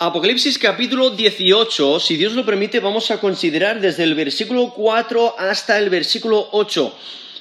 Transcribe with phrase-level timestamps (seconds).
[0.00, 5.76] Apocalipsis capítulo 18, si Dios lo permite, vamos a considerar desde el versículo 4 hasta
[5.76, 6.94] el versículo 8.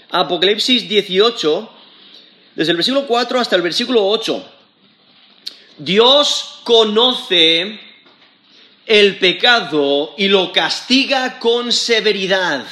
[0.10, 1.70] Apocalipsis 18,
[2.56, 4.44] desde el versículo 4 hasta el versículo 8.
[5.78, 7.80] Dios conoce
[8.88, 12.66] el pecado y lo castiga con severidad.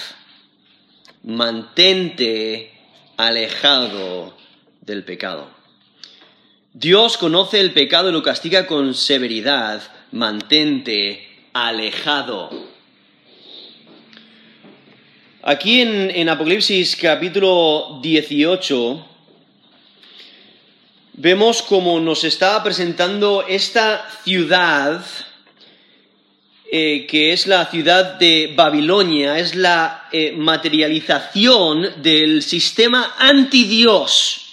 [1.22, 2.74] Mantente
[3.18, 4.36] alejado
[4.82, 5.55] del pecado.
[6.78, 9.82] Dios conoce el pecado y lo castiga con severidad.
[10.12, 12.50] Mantente alejado.
[15.42, 19.06] Aquí en, Apocalipsis capítulo 18
[21.14, 25.02] vemos cómo nos está presentando esta ciudad
[26.70, 34.45] eh, que es la ciudad de Babilonia, es la eh, materialización del sistema antidios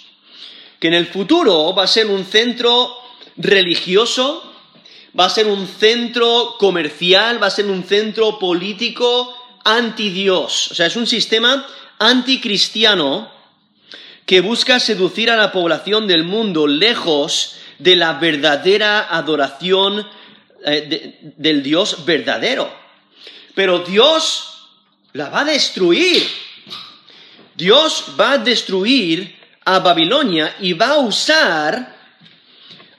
[0.83, 2.93] que en el futuro va a ser un centro
[3.37, 4.43] religioso,
[5.17, 10.71] va a ser un centro comercial, va a ser un centro político anti-Dios.
[10.71, 11.65] O sea, es un sistema
[11.99, 13.31] anticristiano
[14.25, 20.05] que busca seducir a la población del mundo lejos de la verdadera adoración
[20.65, 22.69] eh, del Dios verdadero.
[23.55, 24.67] Pero Dios
[25.13, 26.27] la va a destruir.
[27.55, 31.95] Dios va a destruir a Babilonia y va a usar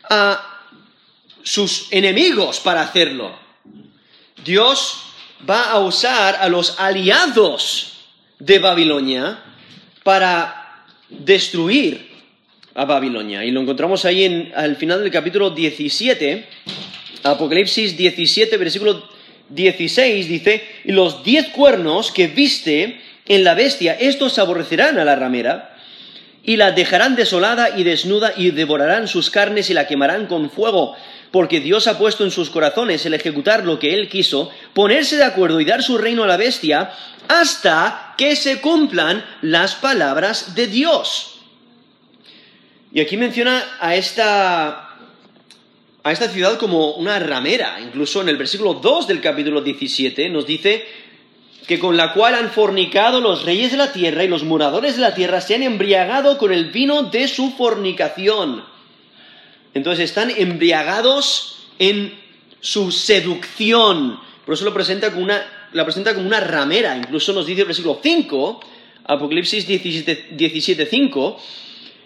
[0.09, 0.55] a
[1.43, 3.39] sus enemigos para hacerlo.
[4.45, 5.03] Dios
[5.49, 7.93] va a usar a los aliados
[8.39, 9.43] de Babilonia
[10.03, 12.11] para destruir
[12.75, 13.45] a Babilonia.
[13.45, 16.47] Y lo encontramos ahí en, al final del capítulo 17,
[17.23, 19.09] Apocalipsis 17, versículo
[19.49, 25.17] 16, dice, y los diez cuernos que viste en la bestia, estos aborrecerán a la
[25.17, 25.74] ramera
[26.45, 30.95] y la dejarán desolada y desnuda y devorarán sus carnes y la quemarán con fuego,
[31.31, 35.25] porque Dios ha puesto en sus corazones el ejecutar lo que Él quiso, ponerse de
[35.25, 36.93] acuerdo y dar su reino a la bestia,
[37.29, 41.41] hasta que se cumplan las palabras de Dios.
[42.93, 44.91] Y aquí menciona a esta,
[46.05, 50.47] a esta ciudad como una ramera, incluso en el versículo 2 del capítulo 17 nos
[50.47, 50.85] dice,
[51.67, 55.03] que con la cual han fornicado los reyes de la tierra y los moradores de
[55.03, 58.65] la tierra se han embriagado con el vino de su fornicación.
[59.73, 62.15] Entonces están embriagados en
[62.61, 64.19] su seducción.
[64.45, 65.43] Por eso lo presenta como una,
[65.73, 66.97] la presenta como una ramera.
[66.97, 68.61] Incluso nos dice el versículo 5,
[69.07, 71.41] Apocalipsis 17, 5,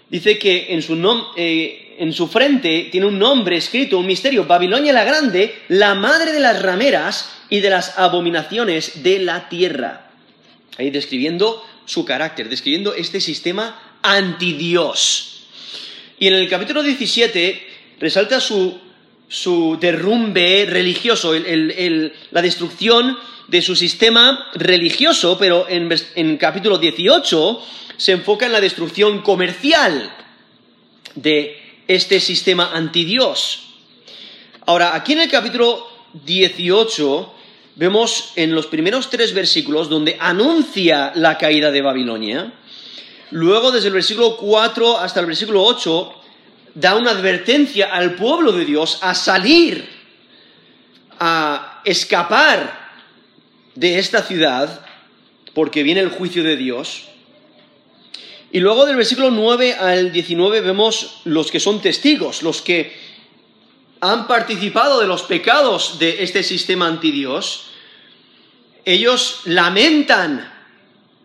[0.08, 0.94] dice que en su,
[1.36, 6.32] eh, en su frente tiene un nombre escrito, un misterio, Babilonia la Grande, la madre
[6.32, 10.10] de las rameras y de las abominaciones de la tierra.
[10.76, 15.46] Ahí describiendo su carácter, describiendo este sistema antidios.
[16.18, 17.66] Y en el capítulo 17
[17.98, 18.80] resalta su,
[19.80, 27.64] derrumbe religioso, la destrucción de su sistema religioso, pero en, en capítulo 18
[27.96, 30.12] se enfoca en la destrucción comercial
[31.14, 31.57] de
[31.88, 33.64] este sistema antidios.
[34.66, 37.34] Ahora, aquí en el capítulo 18
[37.76, 42.52] vemos en los primeros tres versículos donde anuncia la caída de Babilonia.
[43.30, 46.14] Luego, desde el versículo 4 hasta el versículo 8,
[46.74, 49.88] da una advertencia al pueblo de Dios a salir,
[51.18, 52.90] a escapar
[53.74, 54.84] de esta ciudad,
[55.54, 57.08] porque viene el juicio de Dios.
[58.50, 62.92] Y luego del versículo 9 al 19 vemos los que son testigos, los que
[64.00, 67.66] han participado de los pecados de este sistema antidios.
[68.84, 70.50] Ellos lamentan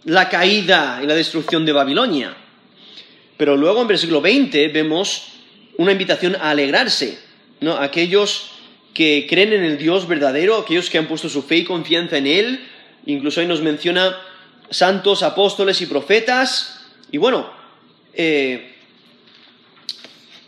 [0.04, 2.36] la caída y la destrucción de Babilonia.
[3.38, 5.30] Pero luego en versículo 20 vemos
[5.78, 7.20] una invitación a alegrarse,
[7.62, 7.78] ¿no?
[7.78, 8.52] Aquellos
[8.94, 12.28] que creen en el Dios verdadero, aquellos que han puesto su fe y confianza en
[12.28, 12.68] Él,
[13.06, 14.16] incluso ahí nos menciona
[14.70, 16.83] santos, apóstoles y profetas,
[17.14, 17.48] y bueno,
[18.16, 18.74] eh,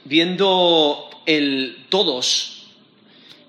[0.04, 2.72] viendo el, todos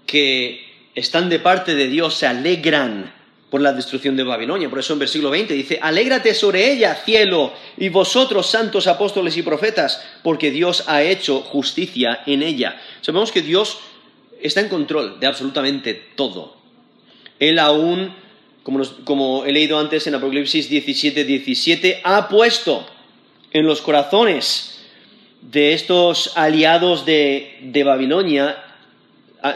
[0.04, 3.14] que están de parte de Dios se alegran
[3.48, 4.68] por la destrucción de Babilonia.
[4.68, 9.42] Por eso en versículo 20 dice, alégrate sobre ella, cielo, y vosotros, santos apóstoles y
[9.42, 12.78] profetas, porque Dios ha hecho justicia en ella.
[13.00, 13.78] Sabemos que Dios
[14.42, 16.54] está en control de absolutamente todo.
[17.38, 18.14] Él aún,
[18.62, 22.86] como, como he leído antes en Apocalipsis 17, 17, ha puesto
[23.58, 24.78] en los corazones
[25.40, 28.62] de estos aliados de, Babilonia,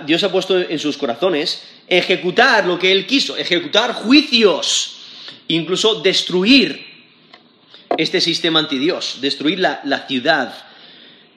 [0.07, 5.01] Dios ha puesto en sus corazones ejecutar lo que Él quiso, ejecutar juicios,
[5.49, 6.87] incluso destruir
[7.99, 10.55] este sistema antidios, destruir la, ciudad.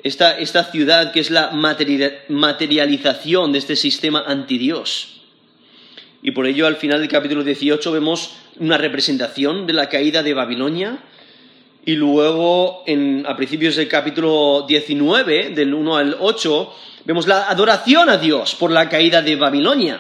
[0.01, 1.51] esta, esta ciudad que es la
[2.30, 5.19] materialización de este sistema antidios.
[6.21, 10.33] Y por ello al final del capítulo 18 vemos una representación de la caída de
[10.33, 11.00] Babilonia.
[11.86, 12.84] Y luego,
[13.26, 18.72] a principios del capítulo 19, del 1 al 8, vemos la adoración a Dios por
[18.72, 20.00] la caída de Babilonia.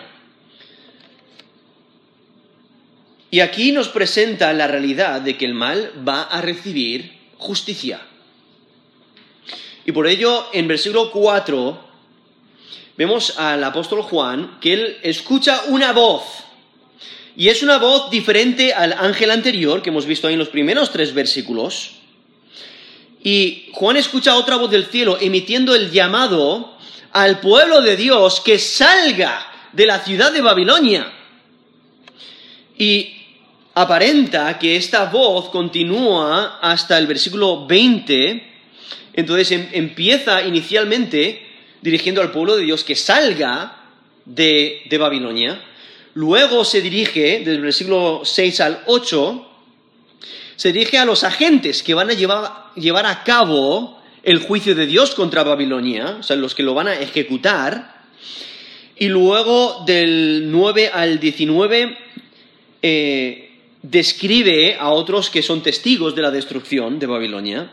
[3.31, 7.99] Y aquí nos presenta la realidad de que el mal va a recibir justicia.
[9.85, 11.79] Y por ello, en versículo 4,
[12.95, 16.42] vemos al apóstol Juan que él escucha una voz.
[17.35, 20.91] Y es una voz diferente al ángel anterior que hemos visto ahí en los primeros
[20.91, 21.91] tres versículos.
[23.23, 26.77] Y Juan escucha otra voz del cielo emitiendo el llamado
[27.11, 31.11] al pueblo de Dios que salga de la ciudad de Babilonia.
[32.77, 33.13] Y
[33.73, 38.43] aparenta que esta voz continúa hasta el versículo 20,
[39.13, 41.47] entonces em, empieza inicialmente
[41.81, 43.77] dirigiendo al pueblo de Dios que salga
[44.25, 45.61] de, Babilonia,
[46.13, 49.47] luego se dirige, desde el versículo 6 al 8,
[50.55, 54.85] se dirige a los agentes que van a llevar, llevar a cabo el juicio de
[54.85, 58.03] Dios contra Babilonia, o sea, los que lo van a ejecutar,
[58.95, 61.97] y luego del 9 al 19
[62.81, 63.51] eh,
[63.81, 67.71] describe a otros que son testigos de la destrucción de Babilonia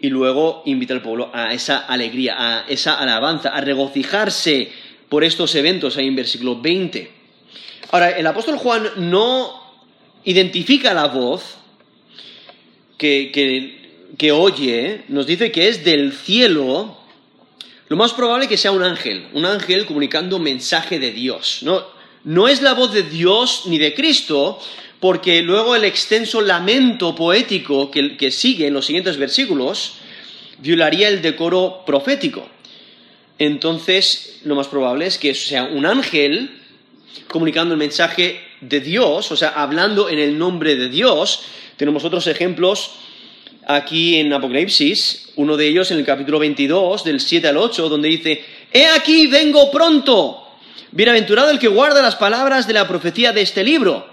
[0.00, 4.70] y luego invita al pueblo a esa alegría, a esa alabanza, a regocijarse
[5.08, 7.17] por estos eventos ahí en versículo 20.
[7.90, 9.62] Ahora, el apóstol Juan no
[10.24, 11.56] identifica la voz
[12.98, 13.30] que,
[14.16, 16.98] que, oye, nos dice que es del cielo,
[17.88, 21.60] lo más probable que sea un ángel, un ángel comunicando mensaje de Dios.
[21.62, 21.82] No,
[22.24, 24.58] no es la voz de Dios ni de Cristo,
[25.00, 29.94] porque luego el extenso lamento poético que, sigue en los siguientes versículos
[30.58, 32.46] violaría el decoro profético.
[33.38, 36.57] Entonces, lo más probable es que sea un ángel
[37.26, 41.42] comunicando el mensaje de Dios, o sea, hablando en el nombre de Dios.
[41.76, 42.92] Tenemos otros ejemplos
[43.66, 48.08] aquí en Apocalipsis, uno de ellos en el capítulo 22, del 7 al 8, donde
[48.08, 50.44] dice, He aquí, vengo pronto.
[50.90, 54.06] Bienaventurado el que guarda las palabras de la profecía de este libro.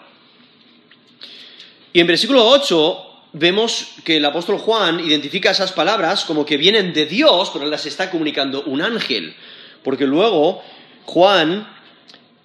[1.93, 6.93] Y en versículo 8 vemos que el apóstol Juan identifica esas palabras como que vienen
[6.93, 9.35] de Dios, pero las está comunicando un ángel.
[9.83, 10.61] Porque luego
[11.05, 11.74] Juan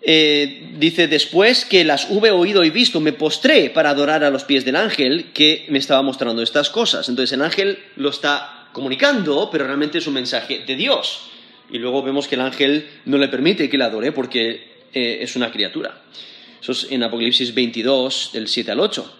[0.03, 4.45] eh, dice, después que las hube oído y visto, me postré para adorar a los
[4.45, 7.09] pies del ángel que me estaba mostrando estas cosas.
[7.09, 11.31] Entonces el ángel lo está comunicando, pero realmente es un mensaje de Dios.
[11.71, 15.37] Y luego vemos que el ángel no le permite que le adore porque eh, es
[15.37, 16.03] una criatura.
[16.61, 19.15] Eso es en Apocalipsis 22, del 7 al 8.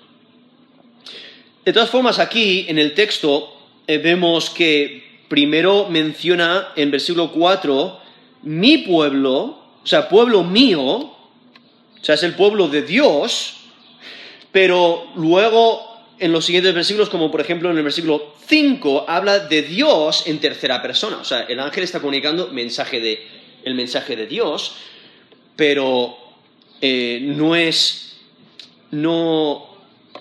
[1.65, 3.57] De todas formas, aquí en el texto
[3.87, 8.01] eh, vemos que primero menciona en versículo 4
[8.43, 11.15] mi pueblo, o sea, pueblo mío, o
[12.03, 13.57] sea, es el pueblo de Dios,
[14.53, 19.63] pero luego en los siguientes versículos, como por ejemplo en el versículo 5, habla de
[19.63, 23.27] Dios en tercera persona, o sea, el ángel está comunicando mensaje de,
[23.65, 24.75] el mensaje de Dios,
[25.57, 26.17] pero
[26.81, 28.19] eh, no es,
[28.91, 29.67] no,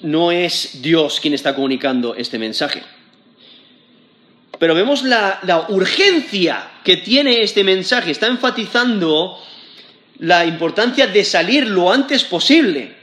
[0.01, 2.81] no es Dios quien está comunicando este mensaje.
[4.59, 8.11] Pero vemos la, urgencia que tiene este mensaje.
[8.11, 9.39] Está enfatizando
[10.19, 12.97] la importancia de salir lo antes posible.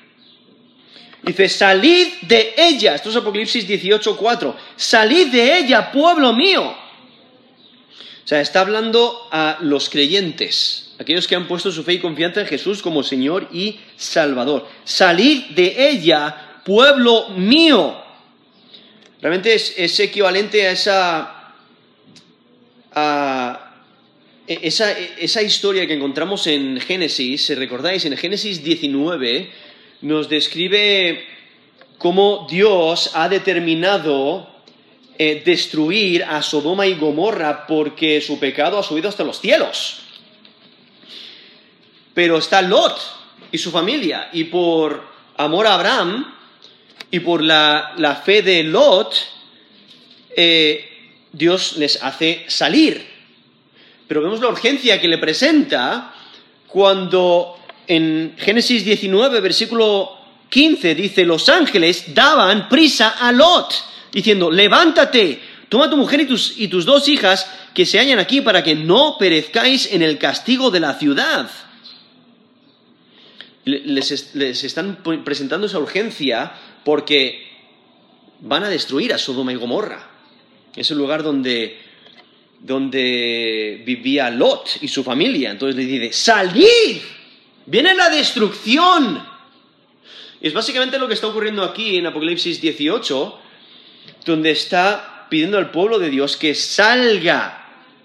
[1.22, 2.94] Dice, salid de ella.
[2.94, 4.54] Esto es Apocalipsis 18.4.
[4.76, 6.62] Salid de ella, pueblo mío.
[8.26, 12.40] O sea, está hablando a los creyentes, aquellos que han puesto su fe y confianza
[12.40, 14.68] en Jesús como Señor y Salvador.
[14.84, 17.96] Salid de ella, pueblo mío.
[19.20, 21.35] Realmente es, equivalente a esa,
[24.46, 29.50] esa, esa, historia que encontramos en Génesis, si recordáis, en Génesis 19
[30.02, 31.24] nos describe
[31.98, 34.48] cómo Dios ha determinado
[35.18, 40.00] eh, destruir a Sodoma y Gomorra porque su pecado ha subido hasta los cielos.
[42.12, 42.98] Pero está Lot
[43.52, 45.02] y su familia, y por
[45.36, 46.34] amor a Abraham,
[47.10, 49.14] y por la, fe de Lot,
[50.36, 50.95] eh,
[51.36, 53.06] Dios les hace salir.
[54.08, 56.14] Pero vemos la urgencia que le presenta
[56.66, 60.16] cuando en Génesis 19, versículo
[60.48, 63.74] 15, dice, los ángeles daban prisa a Lot,
[64.12, 68.40] diciendo, levántate, toma tu mujer y tus, y tus dos hijas que se hallan aquí
[68.40, 71.50] para que no perezcáis en el castigo de la ciudad.
[73.64, 74.10] Les
[74.64, 76.52] están presentando esa urgencia
[76.84, 77.44] porque
[78.40, 80.15] van a destruir a Sodoma y Gomorra.
[80.76, 81.86] Es el lugar donde
[82.60, 85.50] donde vivía Lot y su familia.
[85.50, 86.98] Entonces le dice, salid,
[87.66, 89.22] viene la destrucción.
[90.40, 93.40] Y es básicamente lo que está ocurriendo aquí en Apocalipsis 18,
[94.24, 97.64] donde está pidiendo al pueblo de Dios que salga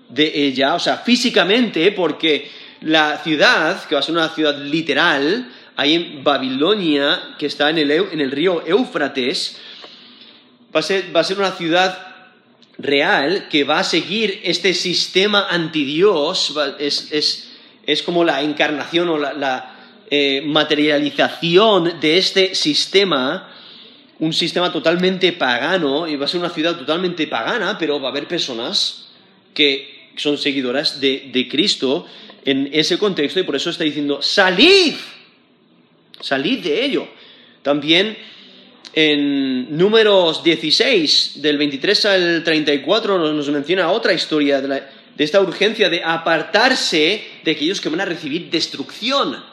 [0.10, 2.50] de ella, o sea, físicamente, porque
[2.82, 7.78] la ciudad, que va a ser una ciudad literal, ahí en Babilonia, que está en
[7.78, 9.58] el, en el río Éufrates,
[10.76, 12.11] va a, ser, va a ser una ciudad
[12.78, 17.52] real que va a seguir este sistema antidios, es, es,
[17.86, 19.76] es como la encarnación o la,
[20.10, 23.50] eh, materialización de este sistema,
[24.20, 28.12] un sistema totalmente pagano, y va a ser una ciudad totalmente pagana, pero va a
[28.12, 29.10] haber personas
[29.54, 32.06] que son seguidoras de, de Cristo
[32.44, 34.96] en ese contexto, y por eso está diciendo, salid,
[36.20, 37.08] salid de ello.
[37.62, 38.18] También
[38.94, 44.84] en números 16, del 23 al 34, nos menciona otra historia de,
[45.18, 49.44] esta urgencia de apartarse de aquellos que van a recibir destrucción.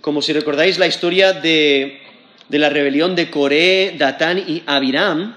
[0.00, 2.00] Como si recordáis la historia de,
[2.48, 5.36] la rebelión de Coré, Datán y Abiram,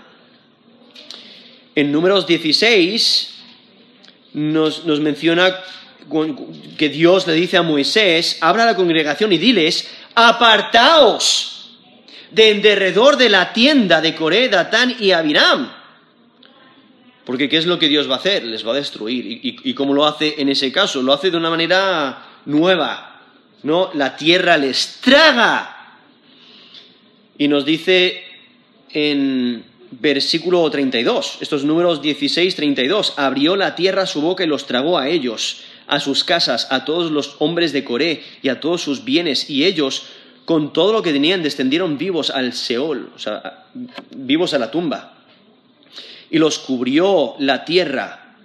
[1.75, 3.33] en números 16
[4.33, 5.55] nos, nos menciona
[6.77, 11.56] que Dios le dice a Moisés, habla a la congregación y diles, apartaos
[12.31, 15.71] de en derredor de la tienda de Coré, Datán y Abiram.
[17.25, 18.45] Porque ¿qué es lo que Dios va a hacer?
[18.45, 19.41] Les va a destruir.
[19.43, 21.01] ¿Y, cómo lo hace en ese caso?
[21.01, 23.21] Lo hace de una manera nueva.
[23.63, 23.91] ¿no?
[23.93, 25.97] La tierra les traga.
[27.37, 28.23] Y nos dice
[28.91, 34.97] en versículo 32, estos números 16, 32, abrió la tierra su boca y los tragó
[34.97, 39.03] a ellos, a sus casas, a todos los hombres de Coré y a todos sus
[39.03, 40.03] bienes, y ellos
[40.47, 43.65] con todo lo que tenían, descendieron vivos al Seol, o sea,
[44.15, 45.25] vivos a la tumba.
[46.29, 48.37] Y los cubrió la tierra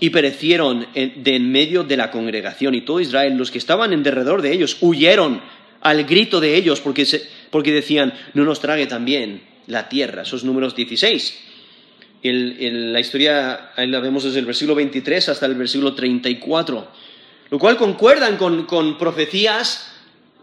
[0.00, 2.74] y perecieron de en medio de la congregación.
[2.74, 5.40] Y todo Israel, los que estaban en derredor de ellos, huyeron
[5.82, 7.06] al grito de ellos porque,
[7.50, 10.22] porque decían, no nos trague también la tierra.
[10.22, 11.44] Esos números 16.
[12.24, 16.88] En la historia ahí la vemos desde el versículo 23 hasta el versículo 34,
[17.50, 19.92] lo cual concuerdan con, con profecías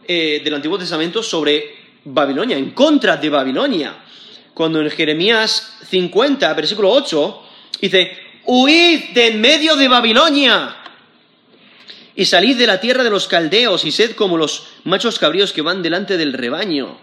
[0.07, 3.95] eh, del Antiguo Testamento sobre Babilonia, en contra de Babilonia.
[4.53, 7.41] Cuando en Jeremías 50, versículo 8,
[7.81, 10.75] dice, huid de en medio de Babilonia
[12.15, 15.61] y salid de la tierra de los caldeos y sed como los machos cabríos que
[15.61, 16.97] van delante del rebaño.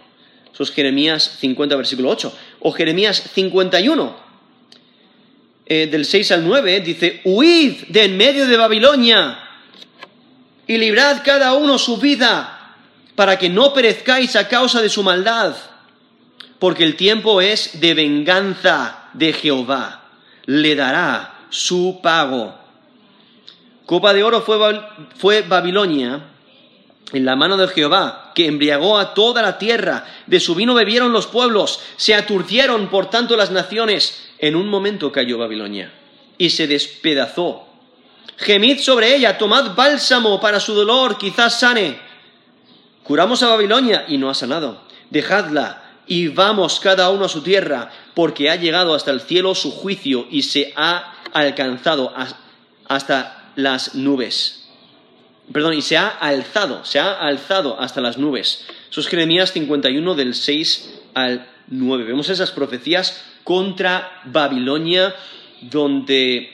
[0.53, 2.37] Eso es Jeremías 50, versículo 8.
[2.61, 4.15] O Jeremías 51,
[5.65, 9.39] eh, del 6 al 9, dice, huid de en medio de Babilonia
[10.67, 12.60] y librad cada uno su vida
[13.21, 15.53] para que no perezcáis a causa de su maldad,
[16.57, 20.09] porque el tiempo es de venganza de Jehová,
[20.47, 22.55] le dará su pago.
[23.85, 24.57] Copa de oro fue,
[25.15, 26.31] fue Babilonia
[27.13, 31.13] en la mano de Jehová, que embriagó a toda la tierra, de su vino bebieron
[31.13, 34.31] los pueblos, se aturdieron por tanto las naciones.
[34.39, 35.93] En un momento cayó Babilonia
[36.39, 37.67] y se despedazó.
[38.37, 42.09] Gemid sobre ella, tomad bálsamo para su dolor, quizás sane
[43.03, 44.81] Curamos a Babilonia y no ha sanado.
[45.09, 49.71] Dejadla y vamos cada uno a su tierra, porque ha llegado hasta el cielo su
[49.71, 52.13] juicio y se ha alcanzado
[52.87, 54.69] hasta las nubes.
[55.51, 58.65] Perdón, y se ha alzado, se ha alzado hasta las nubes.
[58.89, 62.03] Eso es Jeremías 51 del 6 al 9.
[62.03, 65.15] Vemos esas profecías contra Babilonia
[65.61, 66.51] donde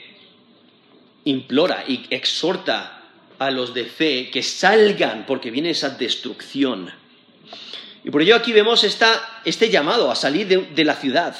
[1.24, 2.97] implora y exhorta
[3.38, 6.92] a los de fe que salgan porque viene esa destrucción.
[8.04, 11.36] Y por ello aquí vemos este llamado a salir de, la ciudad.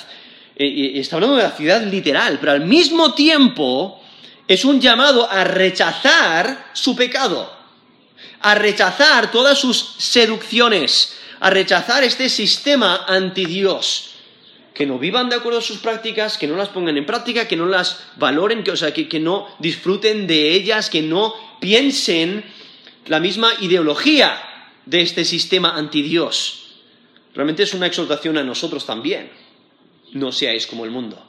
[0.57, 4.03] Eh, está hablando de la ciudad literal, pero al mismo tiempo
[4.47, 7.53] es un llamado a rechazar su pecado,
[8.41, 14.05] a rechazar todas sus seducciones, a rechazar este sistema anti Dios.
[14.75, 17.57] Que no vivan de acuerdo a sus prácticas, que no las pongan en práctica, que
[17.57, 22.45] no las valoren, que, o sea, que no disfruten de ellas, que no piensen
[23.07, 24.43] la misma ideología
[24.87, 26.77] de este sistema antidios.
[27.35, 29.31] Realmente es una exhortación a nosotros también.
[30.13, 31.25] No seáis como el mundo.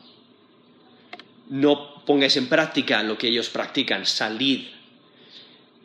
[1.49, 4.05] No pongáis en práctica lo que ellos practican.
[4.05, 4.67] Salid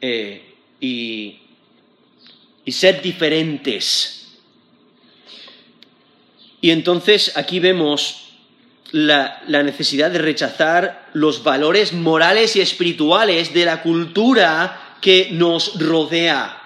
[0.01, 1.39] eh, y,
[2.65, 4.39] y sed diferentes.
[6.61, 8.24] Y entonces aquí vemos
[8.95, 16.63] la, necesidad de rechazar los valores morales y espirituales de la cultura que nos rodea.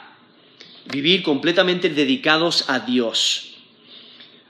[0.84, 3.54] Vivir completamente dedicados a Dios.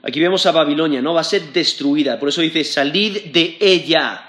[0.03, 1.13] Aquí vemos a Babilonia, ¿no?
[1.13, 2.19] Va a ser destruida.
[2.19, 4.25] Por eso dice, salid de ella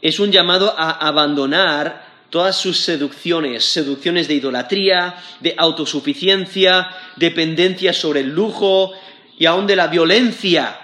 [0.00, 8.20] es un llamado a abandonar todas sus seducciones, seducciones de idolatría, de autosuficiencia, dependencia sobre
[8.20, 8.92] el lujo
[9.38, 10.78] y aún de la violencia.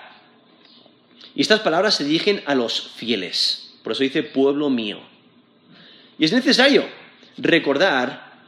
[1.38, 3.70] Y estas palabras se dirigen a los fieles.
[3.84, 4.98] Por eso dice pueblo mío.
[6.18, 6.84] Y es necesario
[7.36, 8.42] recordar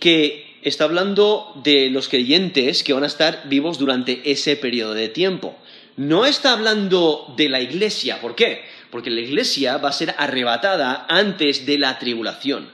[0.00, 5.10] que está hablando de los creyentes que van a estar vivos durante ese periodo de
[5.10, 5.54] tiempo.
[5.98, 8.22] No está hablando de la iglesia.
[8.22, 8.64] ¿Por qué?
[8.90, 12.70] Porque la iglesia va a ser arrebatada antes de la tribulación.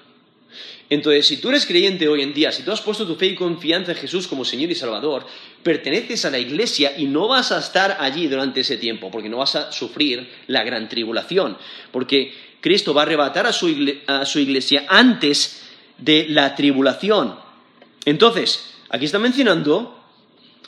[0.91, 3.35] Entonces, si tú eres creyente hoy en día, si tú has puesto tu fe y
[3.37, 5.25] confianza en Jesús como Señor y Salvador,
[5.63, 9.37] perteneces a la iglesia y no vas a estar allí durante ese tiempo, porque no
[9.37, 11.57] vas a sufrir la gran tribulación,
[11.93, 15.63] porque Cristo va a arrebatar a su, iglesia antes
[15.97, 17.37] de la tribulación.
[18.05, 19.97] Entonces, aquí está mencionando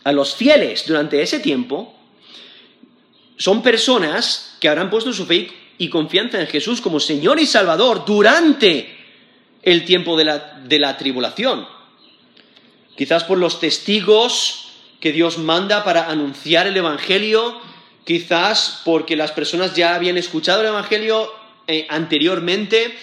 [0.05, 1.99] a los fieles durante ese tiempo,
[3.37, 8.05] son personas que habrán puesto su fe y confianza en Jesús como Señor y Salvador
[8.07, 9.02] durante
[9.63, 10.25] el tiempo de
[10.79, 11.67] la, tribulación.
[12.97, 14.69] Quizás por los testigos
[15.01, 17.61] que Dios manda para anunciar el Evangelio,
[18.05, 21.33] quizás porque las personas ya habían escuchado el Evangelio
[21.67, 22.97] eh, anteriormente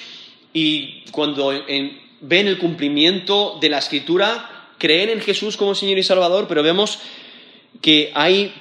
[0.54, 6.48] y cuando ven el cumplimiento de la escritura, creen en Jesús como Señor y Salvador,
[6.48, 7.00] pero vemos
[7.82, 8.54] que hay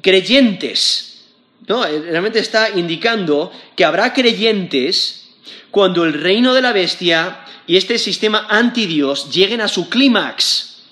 [0.00, 1.24] creyentes,
[1.66, 1.82] ¿no?
[1.84, 5.23] Realmente está indicando que habrá creyentes
[5.70, 10.82] cuando el reino de la bestia y este sistema anti-Dios lleguen a su clímax.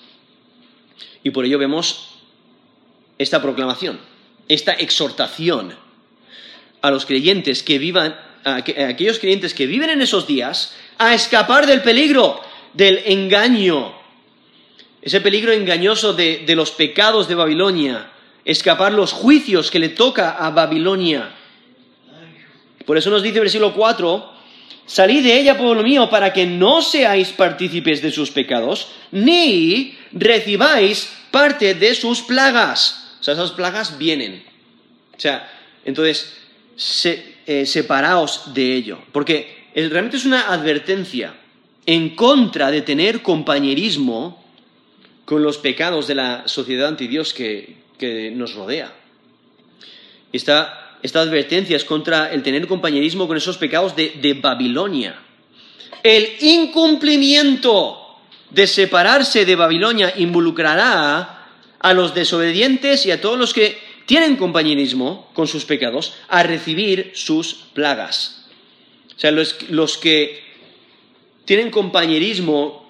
[1.23, 2.09] Y por ello vemos
[3.17, 3.99] esta proclamación,
[4.47, 5.75] esta exhortación
[6.81, 11.65] a los creyentes que vivan, a aquellos creyentes que viven en esos días, a escapar
[11.65, 12.41] del peligro,
[12.73, 13.95] del engaño,
[15.01, 18.11] ese peligro engañoso de, los pecados de Babilonia,
[18.45, 21.29] escapar los juicios que le toca a Babilonia.
[22.85, 24.32] Por eso nos dice el versículo 4,
[24.85, 31.09] Salid de ella, pueblo mío, para que no seáis partícipes de sus pecados, ni recibáis
[31.31, 33.15] parte de sus plagas.
[33.19, 34.43] O sea, esas plagas vienen.
[35.15, 35.49] O sea,
[35.85, 36.33] entonces,
[37.45, 38.99] eh, separaos de ello.
[39.11, 41.33] Porque realmente es una advertencia
[41.85, 44.43] en contra de tener compañerismo
[45.25, 48.93] con los pecados de la sociedad antidios que, que nos rodea.
[50.33, 55.19] Está esta advertencia es contra el tener compañerismo con esos pecados de, Babilonia.
[56.01, 57.99] El incumplimiento
[58.49, 65.29] de separarse de Babilonia involucrará a los desobedientes y a todos los que tienen compañerismo
[65.33, 68.45] con sus pecados a recibir sus plagas.
[69.15, 70.41] O sea, los, los, que
[71.43, 72.89] tienen compañerismo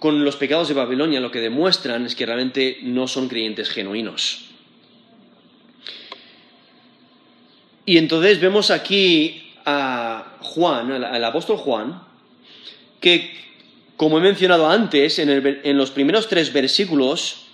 [0.00, 4.47] con los pecados de Babilonia lo que demuestran es que realmente no son creyentes genuinos.
[7.88, 12.02] Y entonces vemos aquí a Juan, al, apóstol Juan,
[13.00, 13.34] que,
[13.96, 17.46] como he mencionado antes, en, los primeros tres versículos,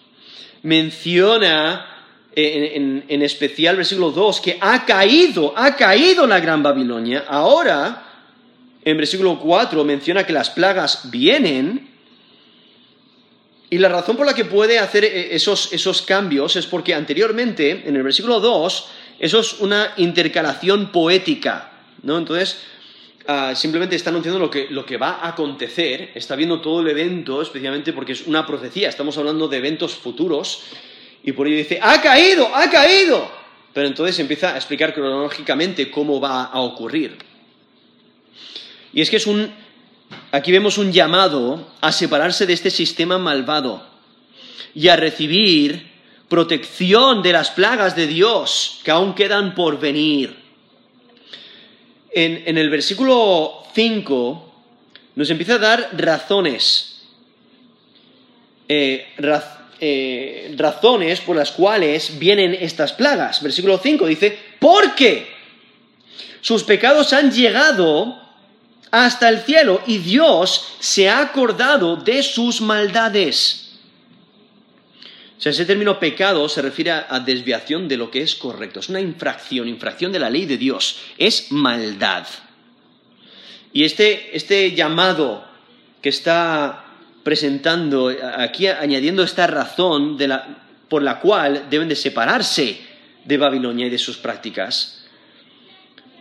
[0.65, 1.87] menciona
[2.35, 7.27] en, en, especial versículo 2 que ha caído, ha caído la gran Babilonia.
[7.29, 8.03] Ahora,
[8.85, 11.91] en versículo 4 menciona que las plagas vienen.
[13.71, 17.85] Y la razón por la que puede hacer e, esos, esos cambios es porque anteriormente,
[17.87, 18.89] en el versículo 2,
[19.25, 22.19] eso es una intercalación poética, ¿no?
[22.19, 22.59] Entonces,
[23.27, 26.89] ah, simplemente está anunciando lo que, lo que va a acontecer, está viendo todo el
[26.89, 30.65] evento, especialmente porque es una profecía, estamos hablando de eventos futuros,
[31.23, 32.55] y por ello dice, ¡ha caído!
[32.55, 33.31] ¡ha caído!
[33.73, 37.17] Pero entonces empieza a explicar cronológicamente cómo va a ocurrir.
[38.93, 39.51] Y es que es un,
[40.33, 43.87] aquí vemos un llamado a separarse de este sistema malvado
[44.75, 45.94] y a recibir
[46.35, 50.35] protección de las plagas de Dios que aún quedan por venir.
[52.11, 54.55] En, el versículo 5
[55.15, 57.03] nos empieza a dar razones,
[58.69, 59.15] eh,
[59.79, 63.41] eh, razones por las cuales vienen estas plagas.
[63.41, 65.29] Versículo 5 dice, porque
[66.41, 68.21] sus pecados han llegado
[68.91, 73.64] hasta el cielo y Dios se ha acordado de sus maldades.
[75.37, 78.81] O sea, ese término pecado se refiere a, desviación de lo que es correcto.
[78.81, 81.01] Es una infracción, infracción de la ley de Dios.
[81.19, 82.27] Es maldad.
[83.73, 85.45] Y este, este llamado
[86.01, 86.85] que está
[87.25, 90.17] presentando aquí, añadiendo esta razón
[90.89, 92.79] por la cual deben de separarse
[93.25, 95.05] de Babilonia y de sus prácticas,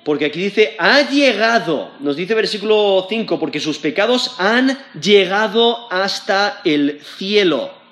[0.04, 6.62] porque aquí dice, ha llegado, nos dice versículo 5, porque sus pecados han llegado hasta
[6.66, 7.83] el cielo.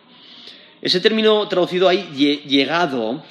[0.81, 2.09] Ese término traducido ahí,
[2.47, 3.23] llegado,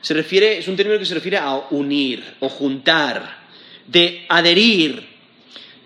[0.00, 3.44] se refiere, es un término que se refiere a unir o juntar.
[3.86, 5.06] de adherir.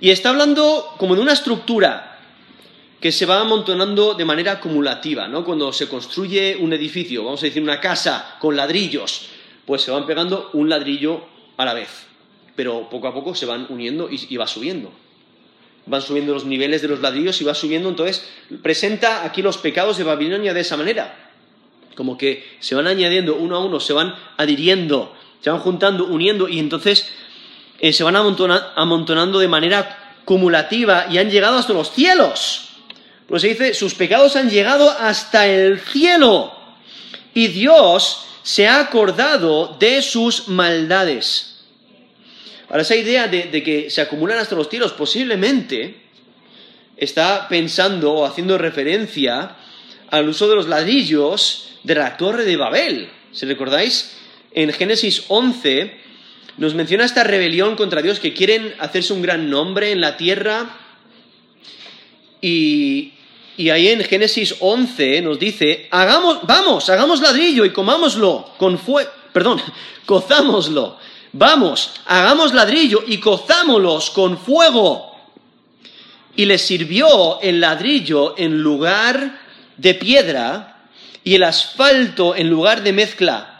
[0.00, 2.18] Y está hablando como de una estructura
[3.00, 5.44] que se va amontonando de manera acumulativa, ¿no?
[5.44, 9.28] Cuando se construye un edificio, vamos a decir una casa con ladrillos,
[9.66, 11.24] pues se van pegando un ladrillo
[11.56, 12.06] a la vez,
[12.56, 14.92] pero poco a poco se van uniendo y, y va subiendo.
[15.88, 18.28] Van subiendo los niveles de los ladrillos y va subiendo, entonces
[18.62, 21.32] presenta aquí los pecados de Babilonia de esa manera,
[21.94, 26.48] como que se van añadiendo uno a uno, se van adhiriendo, se van juntando, uniendo
[26.48, 27.08] y entonces
[27.80, 32.68] eh, se van amontonando de manera cumulativa y han llegado hasta los cielos.
[33.26, 36.52] Pues se dice, sus pecados han llegado hasta el cielo
[37.34, 41.57] y Dios se ha acordado de sus maldades.
[42.68, 45.96] Ahora, esa idea de, que se acumulan hasta los cielos posiblemente
[46.96, 49.56] está pensando o haciendo referencia
[50.10, 53.08] al uso de los ladrillos de la torre de Babel.
[53.32, 54.16] ¿Se recordáis?
[54.52, 55.96] En Génesis 11
[56.58, 60.76] nos menciona esta rebelión contra Dios que quieren hacerse un gran nombre en la tierra
[62.42, 63.12] y,
[63.56, 69.10] y ahí en Génesis 11 nos dice, hagamos, vamos, hagamos ladrillo y comámoslo con fuego,
[69.32, 69.62] perdón,
[70.06, 70.98] cozámoslo.
[71.32, 75.16] Vamos, hagamos ladrillo y cozámoslos con fuego.
[76.36, 79.40] Y les sirvió el ladrillo en lugar
[79.76, 80.86] de piedra
[81.24, 83.58] y el asfalto en lugar de mezcla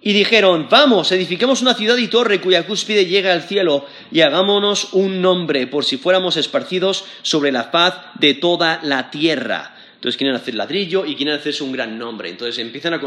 [0.00, 4.92] y dijeron, vamos, edifiquemos una ciudad y torre cuya cúspide llega al cielo y hagámonos
[4.92, 9.76] un nombre por si fuéramos esparcidos sobre la faz de toda la tierra.
[9.96, 12.30] Entonces quieren hacer ladrillo y quieren hacerse un gran nombre.
[12.30, 13.00] Entonces empiezan a,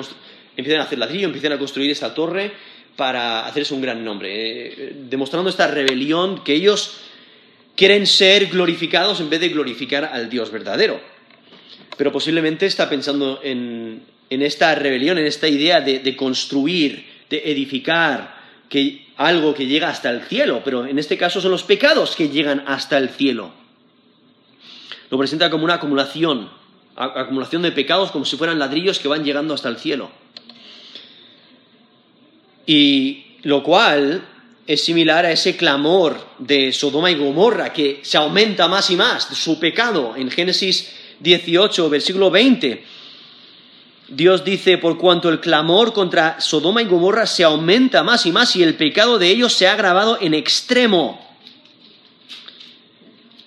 [0.58, 2.54] empiezan a hacer ladrillo, empiezan a construir esta torre
[3.02, 4.30] para hacerse un gran nombre,
[4.68, 6.98] eh, demostrando esta rebelión que ellos
[7.76, 11.02] quieren ser glorificados en vez de glorificar al Dios verdadero.
[11.98, 18.36] Pero posiblemente está pensando en, en esta rebelión, en esta idea de, construir, de edificar,
[18.70, 22.30] que algo que llega hasta el cielo, pero en este caso son los pecados que
[22.30, 23.52] llegan hasta el cielo.
[25.10, 26.52] Lo presenta como una acumulación,
[26.96, 30.12] acumulación de pecados como si fueran ladrillos que van llegando hasta el cielo.
[32.66, 34.28] Y lo cual
[34.68, 39.28] es similar a ese clamor de Sodoma y Gomorra que se aumenta más y más,
[39.34, 42.84] su pecado en Génesis 18, versículo 20
[44.12, 48.54] Dios dice, por cuanto el clamor contra Sodoma y Gomorra se aumenta más y más
[48.58, 51.26] y el pecado de ellos se ha agravado en extremo.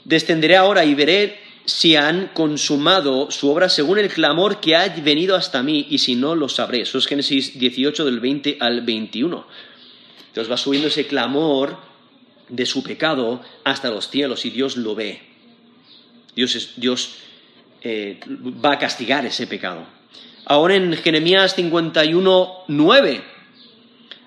[0.04, 5.34] Descenderé ahora y veré si han consumado su obra según el clamor que ha venido
[5.34, 6.82] hasta mí, y si no, lo sabré.
[6.82, 9.46] Eso es Génesis 18 del 20 al 21.
[10.28, 11.78] Entonces va subiendo ese clamor
[12.48, 15.22] de su pecado hasta los cielos y Dios lo ve.
[16.34, 17.14] Dios, Dios
[17.82, 18.20] eh,
[18.64, 19.86] va a castigar ese pecado.
[20.46, 23.24] Ahora en Jeremías 51, 9,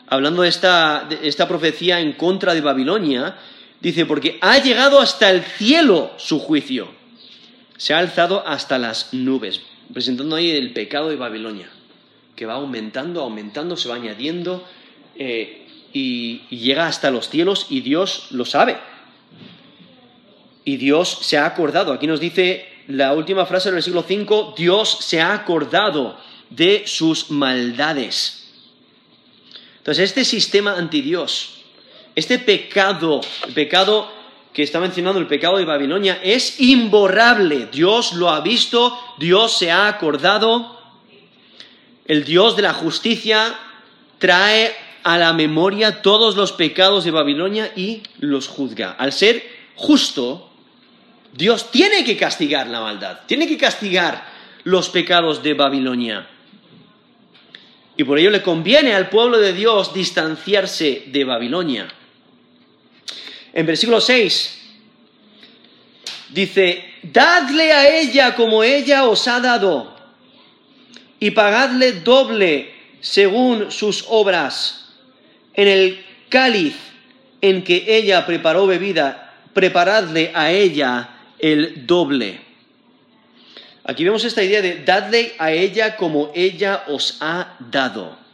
[0.08, 3.38] hablando de esta, esta profecía en contra de Babilonia,
[3.82, 6.97] dice, porque ha llegado hasta el cielo su juicio,
[7.78, 9.62] se ha alzado hasta las nubes,
[9.94, 11.70] presentando ahí el pecado de Babilonia,
[12.36, 14.68] que va aumentando, aumentando, se va añadiendo
[15.16, 18.78] eh, y, llega hasta los cielos y Dios lo sabe.
[20.66, 21.94] Y Dios se ha acordado.
[21.94, 26.18] Aquí nos dice la última frase del versículo 5, Dios se ha acordado
[26.50, 28.52] de sus maldades.
[29.78, 31.62] Entonces, este sistema anti Dios,
[32.16, 34.16] este pecado, el pecado
[34.58, 37.67] que está mencionando, el pecado de Babilonia, es imborrable.
[37.72, 40.82] Dios lo ha visto, Dios se ha acordado.
[42.08, 43.56] El Dios de la justicia
[44.17, 48.96] trae a la memoria todos los pecados de Babilonia y los juzga.
[48.98, 50.50] Al ser justo,
[51.34, 54.28] Dios tiene que castigar la maldad, tiene que castigar
[54.63, 56.28] los pecados de Babilonia.
[57.96, 61.89] Y por ello le conviene al pueblo de Dios distanciarse de Babilonia.
[63.58, 64.54] En versículo 6
[66.30, 69.98] dice, dadle a ella como ella os ha dado,
[71.20, 74.93] y pagadle doble según sus obras.
[75.56, 76.76] En el cáliz
[77.41, 82.39] en que ella preparó bebida, preparadle a ella el doble.
[83.86, 88.27] Aquí vemos esta idea de dadle a ella como ella os ha dado.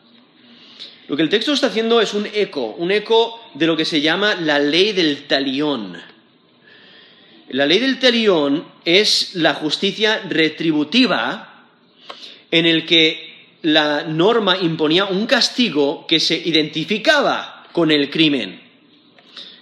[1.08, 4.02] Lo que el texto está haciendo es un eco, un eco de lo que se
[4.02, 6.02] llama la ley del talión.
[7.50, 11.68] La ley del talión es la justicia retributiva
[12.52, 18.62] en el que la norma imponía un castigo que se identificaba con el crimen,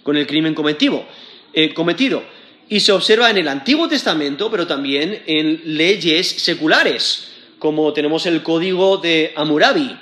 [0.02, 1.04] con el crimen cometido.
[1.54, 2.22] Eh, cometido
[2.70, 7.28] y se observa en el Antiguo Testamento, pero también en leyes seculares,
[7.58, 9.94] como tenemos el código de Amurabi,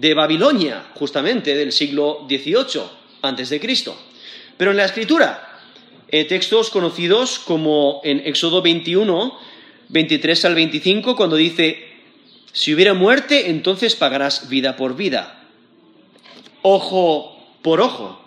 [0.00, 2.82] de Babilonia, justamente del siglo XVIII
[3.20, 3.94] antes de Cristo.
[4.56, 5.58] Pero en la escritura,
[6.08, 9.38] eh, textos conocidos como en Éxodo 21,
[9.90, 11.86] 23 al 25, cuando dice,
[12.50, 15.46] si hubiera muerte, entonces pagarás vida por vida,
[16.62, 18.18] ojo por ojo,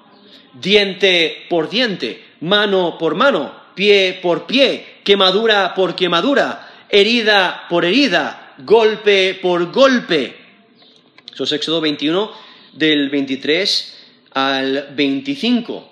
[0.53, 8.53] diente por diente, mano por mano, pie por pie, quemadura por quemadura, herida por herida,
[8.59, 10.42] golpe por golpe.
[11.33, 12.31] Eso es Éxodo 21
[12.73, 13.97] del 23
[14.31, 15.89] al 25.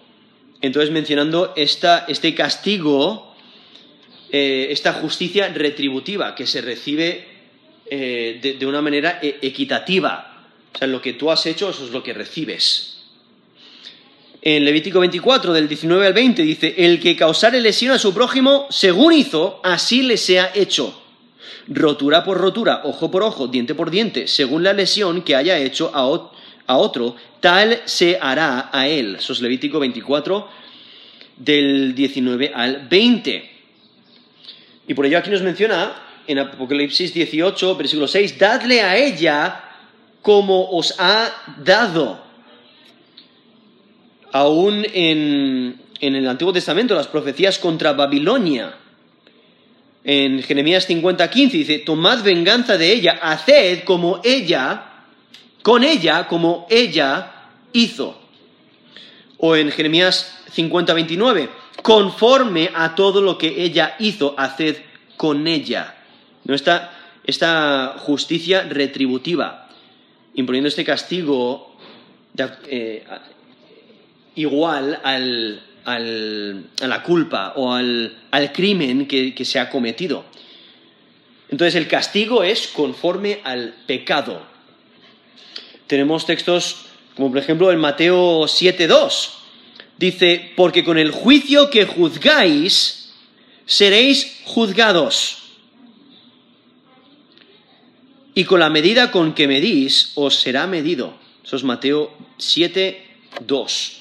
[0.61, 3.35] Entonces mencionando este castigo,
[4.31, 7.25] eh, esta justicia retributiva que se recibe
[7.85, 10.45] eh, de, de, una manera e, equitativa.
[10.73, 12.99] O sea, lo que tú has hecho, eso es lo que recibes.
[14.43, 18.67] En Levítico 24, del 19 al 20, dice, el que causare lesión a su prójimo,
[18.69, 21.00] según hizo, así le sea hecho.
[21.67, 25.91] Rotura por rotura, ojo por ojo, diente por diente, según la lesión que haya hecho
[25.93, 26.05] a,
[26.75, 29.15] otro, tal se hará a él.
[29.15, 30.47] Eso es Levítico 24,
[31.37, 33.51] del 19 al 20.
[34.87, 35.93] Y por ello aquí nos menciona
[36.27, 39.63] en Apocalipsis 18, versículo 6, dadle a ella
[40.21, 41.31] como os ha
[41.63, 42.31] dado
[44.31, 48.75] aún en, el Antiguo Testamento, las profecías contra Babilonia.
[50.03, 54.85] En Jeremías 50, 15 dice, tomad venganza de ella, haced como ella,
[55.61, 57.31] con ella como ella
[57.71, 58.19] hizo.
[59.37, 61.49] O en Jeremías 50, 29,
[61.83, 64.77] conforme a todo lo que ella hizo, haced
[65.17, 65.95] con ella.
[66.45, 66.55] ¿No?
[66.55, 66.91] Esta,
[67.23, 69.69] esta justicia retributiva,
[70.33, 71.75] imponiendo este castigo
[72.67, 73.03] eh,
[74.35, 80.25] igual al, a la culpa o al, crimen que, se ha cometido.
[81.49, 84.41] Entonces el castigo es conforme al pecado.
[85.87, 89.29] Tenemos textos como por ejemplo en Mateo 7.2.
[89.97, 93.13] Dice, porque con el juicio que juzgáis
[93.65, 95.37] seréis juzgados.
[98.33, 101.13] Y con la medida con que medís os será medido.
[101.43, 104.00] Eso es Mateo 7.2.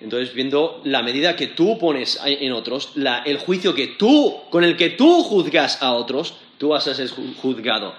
[0.00, 2.92] Entonces, viendo la medida que tú pones en otros,
[3.24, 7.08] el juicio que tú, con el que tú juzgas a otros, tú vas a ser
[7.08, 7.94] juzgado.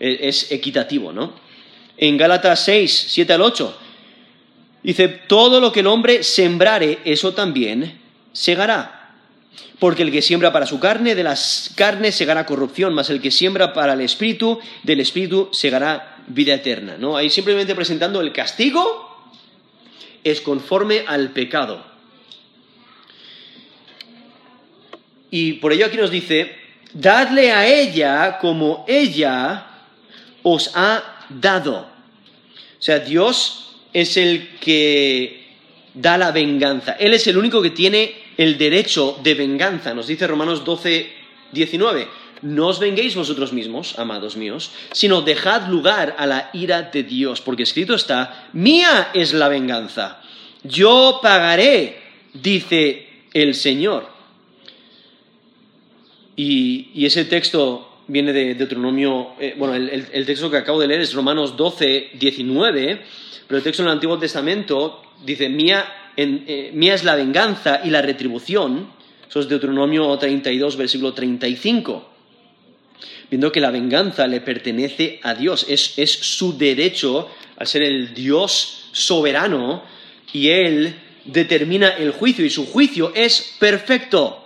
[0.00, 1.32] E, es, equitativo, ¿no?
[1.96, 3.76] En Gálatas 6, 7 al 8,
[4.82, 8.00] dice, todo lo que el hombre sembrare, eso también
[8.32, 9.14] segará.
[9.78, 13.30] Porque el que siembra para su carne, de las carnes segará corrupción, mas el que
[13.30, 16.96] siembra para el espíritu, del espíritu segará vida eterna.
[16.98, 17.16] ¿no?
[17.16, 19.07] Ahí simplemente presentando el castigo
[20.24, 21.84] es conforme al pecado.
[25.30, 26.56] Y por ello aquí nos dice,
[26.92, 29.66] dadle a ella como ella
[30.42, 31.80] os ha dado.
[32.78, 35.48] O sea, Dios es el que
[35.94, 36.92] da la venganza.
[36.92, 39.94] Él es el único que tiene el derecho de venganza.
[39.94, 41.12] Nos dice Romanos 12,
[41.52, 42.08] 19.
[42.42, 47.40] No os venguéis vosotros mismos, amados míos, sino dejad lugar a la ira de Dios,
[47.40, 50.22] porque escrito está, mía es la venganza,
[50.62, 51.98] yo pagaré,
[52.34, 54.08] dice el Señor.
[56.36, 61.14] Y, ese texto viene de Deuteronomio, eh, bueno, el, texto que acabo de leer es
[61.14, 63.02] Romanos 12, 19,
[63.48, 67.90] pero el texto en el Antiguo Testamento dice, mía, eh, mía es la venganza y
[67.90, 68.90] la retribución,
[69.28, 72.07] eso es Deuteronomio 32, versículo 35
[73.30, 78.14] viendo que la venganza le pertenece a Dios, es, es su derecho al ser el
[78.14, 79.82] Dios soberano
[80.32, 84.44] y Él determina el juicio y su juicio es perfecto,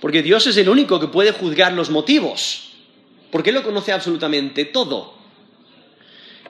[0.00, 2.72] porque Dios es el único que puede juzgar los motivos,
[3.30, 5.14] porque Él lo conoce absolutamente todo.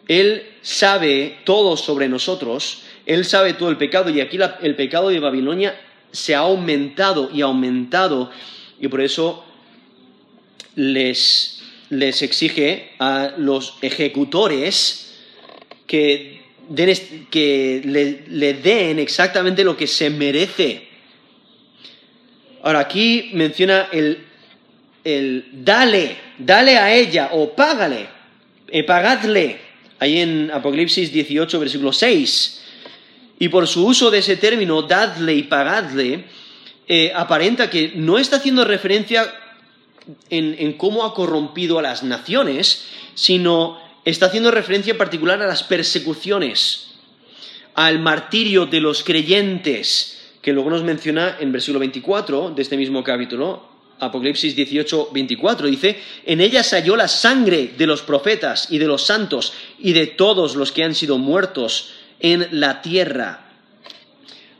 [0.09, 5.21] Él sabe todo sobre nosotros, Él sabe todo el pecado y aquí el pecado de
[5.21, 5.79] Babilonia
[6.11, 8.31] se ha aumentado y aumentado.
[8.81, 9.45] Y por eso
[10.77, 15.15] les, exige a los ejecutores
[15.87, 16.41] que,
[17.31, 20.89] que le, den exactamente lo que se merece.
[22.63, 24.25] Ahora, aquí menciona el,
[25.05, 28.07] el dale, dale a ella o págale,
[28.69, 29.59] eh, pagadle,
[29.99, 32.61] ahí en Apocalipsis 18, versículo 6.
[33.41, 36.25] Y por su uso de ese término, dadle y pagadle,
[36.87, 39.35] eh, aparenta que no está haciendo referencia
[40.31, 45.62] en, cómo ha corrompido a las naciones, sino está haciendo referencia en particular a las
[45.62, 46.95] persecuciones,
[47.75, 53.05] al martirio de los creyentes, que luego nos menciona en versículo 24 de este mismo
[53.05, 58.79] capítulo, Apocalipsis 18, 24, dice, en ella se halló la sangre de los profetas y
[58.79, 63.47] de los santos y de todos los que han sido muertos en la tierra.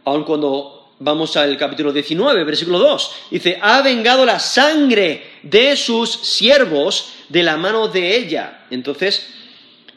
[0.05, 6.11] aun cuando vamos al capítulo 19, versículo 2, dice, ha vengado la sangre de sus
[6.11, 8.67] siervos de la mano de ella.
[8.71, 9.27] Entonces,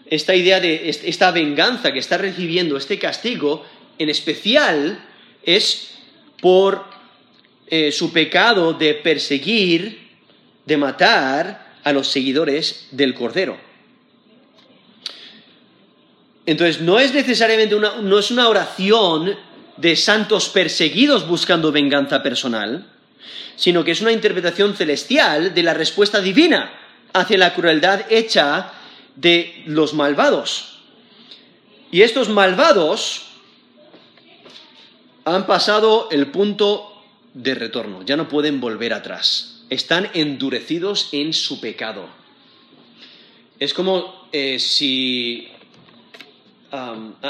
[0.07, 3.65] esta idea de esta venganza que está recibiendo, este castigo,
[3.99, 5.03] en especial
[5.43, 5.91] es
[6.41, 6.85] por
[7.67, 10.09] eh, su pecado de perseguir,
[10.65, 13.57] de matar a los seguidores del Cordero.
[16.47, 19.35] Entonces, no es necesariamente una, no es una oración
[19.77, 22.87] de santos perseguidos buscando venganza personal,
[23.55, 26.71] sino que es una interpretación celestial de la respuesta divina
[27.13, 28.71] hacia la crueldad hecha
[29.15, 30.79] de los malvados.
[31.91, 33.23] Y estos malvados
[35.23, 41.59] han pasado el punto de retorno, ya no pueden volver atrás, están endurecidos en su
[41.59, 42.07] pecado.
[43.59, 45.49] Es como eh, si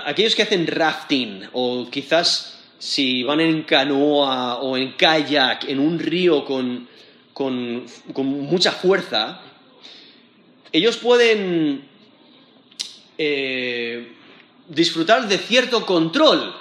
[0.05, 5.99] aquellos que hacen rafting o quizás si van en canoa o en kayak en un
[5.99, 6.88] río con,
[7.34, 9.41] con mucha fuerza,
[10.71, 11.88] ellos pueden
[13.17, 14.12] eh,
[14.67, 16.53] disfrutar de cierto control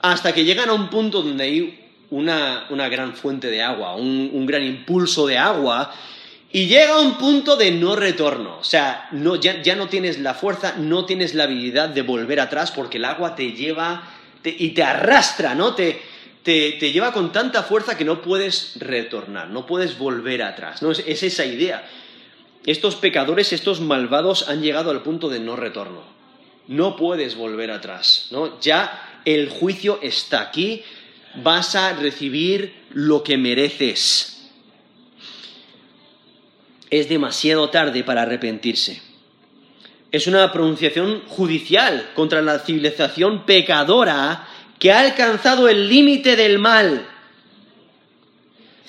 [0.00, 1.78] hasta que llegan a un punto donde hay
[2.10, 5.92] una, gran fuente de agua, un, gran impulso de agua,
[6.52, 8.58] y llega un punto de no retorno.
[8.58, 9.08] O sea,
[9.40, 13.34] ya, no tienes la fuerza, no tienes la habilidad de volver atrás porque el agua
[13.34, 14.10] te lleva
[14.44, 15.74] y te arrastra, ¿no?
[15.74, 16.02] Te,
[16.42, 20.82] te, lleva con tanta fuerza que no puedes retornar, no puedes volver atrás.
[20.82, 20.90] ¿no?
[20.90, 21.84] es esa idea
[22.64, 26.02] estos pecadores, estos malvados han llegado al punto de no retorno.
[26.68, 28.60] No puedes volver atrás, ¿no?
[28.60, 30.82] Ya el juicio está aquí,
[31.42, 34.41] vas a recibir lo que mereces.
[36.92, 39.00] Es demasiado tarde para arrepentirse.
[40.10, 44.46] Es una pronunciación judicial contra la civilización pecadora
[44.78, 47.06] que ha alcanzado el límite del mal.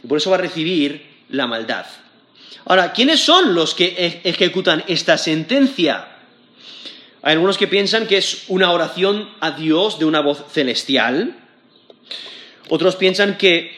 [0.04, 1.86] Y por eso va a recibir la maldad.
[2.66, 6.08] Ahora, ¿quiénes son los que ejecutan esta sentencia?
[7.22, 11.38] Hay algunos que piensan que es una oración a Dios de una voz celestial.
[12.68, 13.72] Otros piensan que,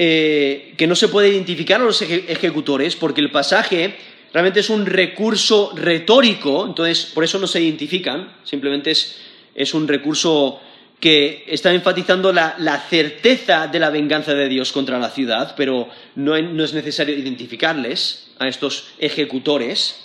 [0.00, 3.96] eh, que no se puede identificar a los ejecutores porque el pasaje
[4.32, 9.16] realmente es un recurso retórico, entonces por eso no se identifican, simplemente es,
[9.56, 10.60] es un recurso
[11.00, 16.36] que está enfatizando la, certeza de la venganza de Dios contra la ciudad, pero no,
[16.36, 20.04] es necesario identificarles a estos ejecutores.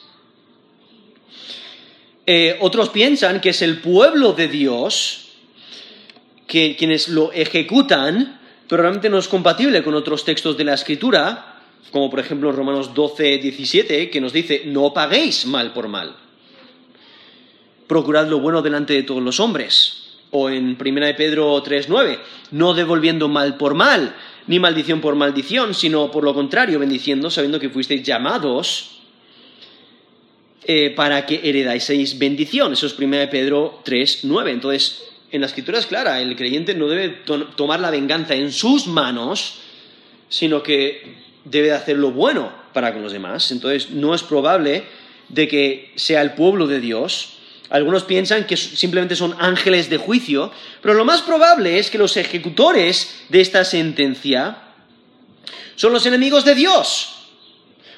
[2.25, 5.29] Eh, otros piensan que es el pueblo de Dios
[6.47, 8.39] que, quienes lo ejecutan,
[8.73, 11.59] pero realmente no es compatible con otros textos de la Escritura,
[11.91, 16.15] como por ejemplo Romanos 12, 17, que nos dice, no paguéis mal por mal.
[17.85, 22.17] Procurad lo bueno delante de todos los hombres o en 1 de Pedro 3.9,
[22.49, 24.15] no devolviendo mal por mal,
[24.47, 29.01] ni maldición por maldición, sino por lo contrario, bendiciendo, sabiendo que fuisteis llamados
[30.63, 32.73] eh, para que heredáis bendición.
[32.73, 34.49] Eso es 1 de Pedro 3.9.
[34.49, 37.09] Entonces, en la escritura es clara, el creyente no debe
[37.57, 39.55] tomar la venganza en sus manos,
[40.29, 43.51] sino que debe de hacer lo bueno para con los demás.
[43.51, 44.83] Entonces, no es probable
[45.27, 47.33] de que sea el pueblo de Dios
[47.73, 52.17] algunos piensan que simplemente son ángeles de juicio, pero lo más probable es que los
[52.17, 54.59] ejecutores de esta sentencia
[55.75, 57.15] son los enemigos de Dios.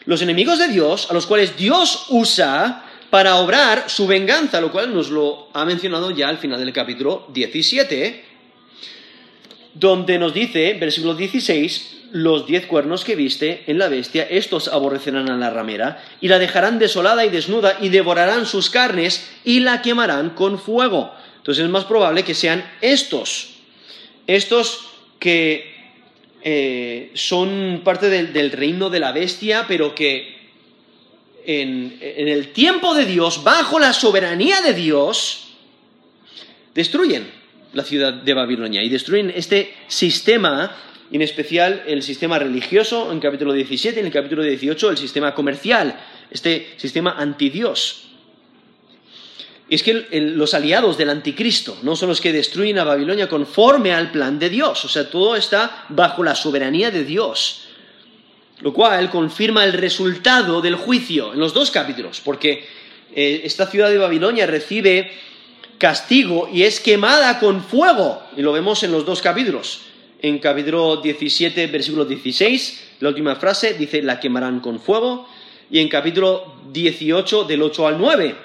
[0.06, 2.85] Los enemigos de Dios a los cuales Dios usa
[3.16, 7.26] para obrar su venganza, lo cual nos lo ha mencionado ya al final del capítulo
[7.30, 8.26] 17,
[9.74, 15.30] donde nos dice, versículo 16, los diez cuernos que viste en la bestia, estos aborrecerán
[15.30, 19.82] a la ramera, y la dejarán desolada y desnuda, y devorarán sus carnes, y la
[19.82, 21.14] quemarán con fuego.
[21.38, 23.52] Entonces es más probable que sean estos,
[24.28, 25.74] estos que
[26.44, 30.45] eh, son parte del, reino de la bestia, pero que
[31.46, 35.50] en, el tiempo de Dios, bajo la soberanía de Dios,
[36.74, 37.30] destruyen
[37.74, 40.76] la ciudad de Babilonia y destruyen este sistema
[41.12, 45.36] en especial el sistema religioso en capítulo 17 y en el capítulo 18 el sistema
[45.36, 46.00] comercial,
[46.32, 48.02] este sistema antidios.
[49.68, 53.94] Y es que los aliados del anticristo no son los que destruyen a Babilonia conforme
[53.94, 57.65] al plan de Dios, o sea, todo está bajo la soberanía de Dios,
[58.60, 62.66] lo cual confirma el resultado del juicio en los dos capítulos, porque
[63.14, 65.12] eh, esta ciudad de Babilonia recibe
[65.78, 69.82] castigo y es quemada con fuego, y lo vemos en los dos capítulos
[70.28, 75.28] en capítulo 17, versículo 16, la última frase dice, la quemarán con fuego.
[75.70, 78.36] Y en capítulo 18, del 8 al 9,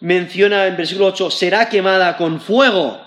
[0.00, 3.00] menciona en versículo 8, será quemada con fuego.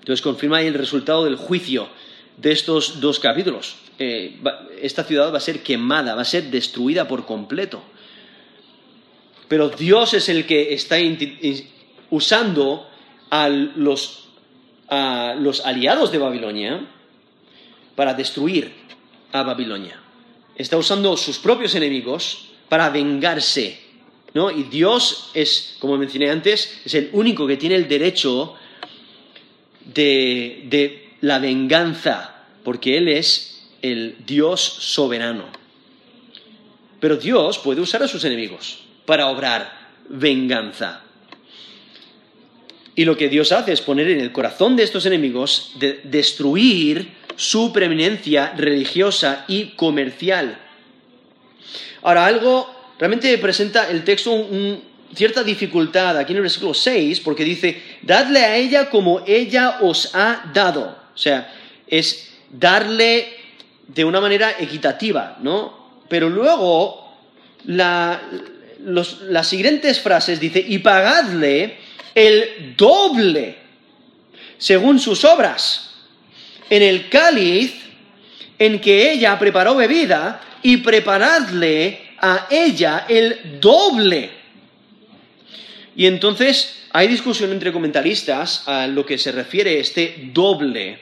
[0.00, 1.88] Entonces confirma ahí el resultado del juicio
[2.36, 3.76] de estos dos capítulos.
[3.98, 4.40] Eh,
[4.82, 7.82] esta ciudad va a ser quemada, va a ser destruida por completo.
[9.48, 10.96] Pero Dios es el que está
[12.10, 12.88] usando
[13.30, 14.28] a los,
[14.88, 16.86] a los aliados de Babilonia
[17.94, 18.72] para destruir
[19.32, 20.00] a Babilonia.
[20.56, 23.78] Está usando sus propios enemigos para vengarse.
[24.32, 24.50] ¿no?
[24.50, 28.54] Y Dios es, como mencioné antes, es el único que tiene el derecho
[29.84, 33.53] de, de la venganza, porque Él es
[33.84, 35.44] el Dios soberano.
[37.00, 39.70] Pero Dios puede usar a sus enemigos para obrar
[40.08, 41.02] venganza.
[42.94, 47.12] Y lo que Dios hace es poner en el corazón de estos enemigos de destruir
[47.36, 50.58] su preeminencia religiosa y comercial.
[52.02, 54.48] Ahora, algo realmente presenta el texto
[55.14, 60.14] cierta dificultad aquí en el versículo 6, porque dice, dadle a ella como ella os
[60.14, 60.96] ha dado.
[61.14, 61.52] O sea,
[61.86, 63.43] es darle
[63.88, 66.02] de una manera equitativa, ¿no?
[66.08, 67.14] Pero luego,
[67.64, 68.18] las
[69.46, 71.78] siguientes frases dice, y pagadle
[72.14, 73.58] el doble
[74.58, 75.94] según sus obras.
[76.70, 77.74] En el cáliz
[78.58, 84.30] en que ella preparó bebida y preparadle a ella el doble.
[85.96, 90.98] Y entonces hay discusión entre comentaristas a lo que se refiere este doble.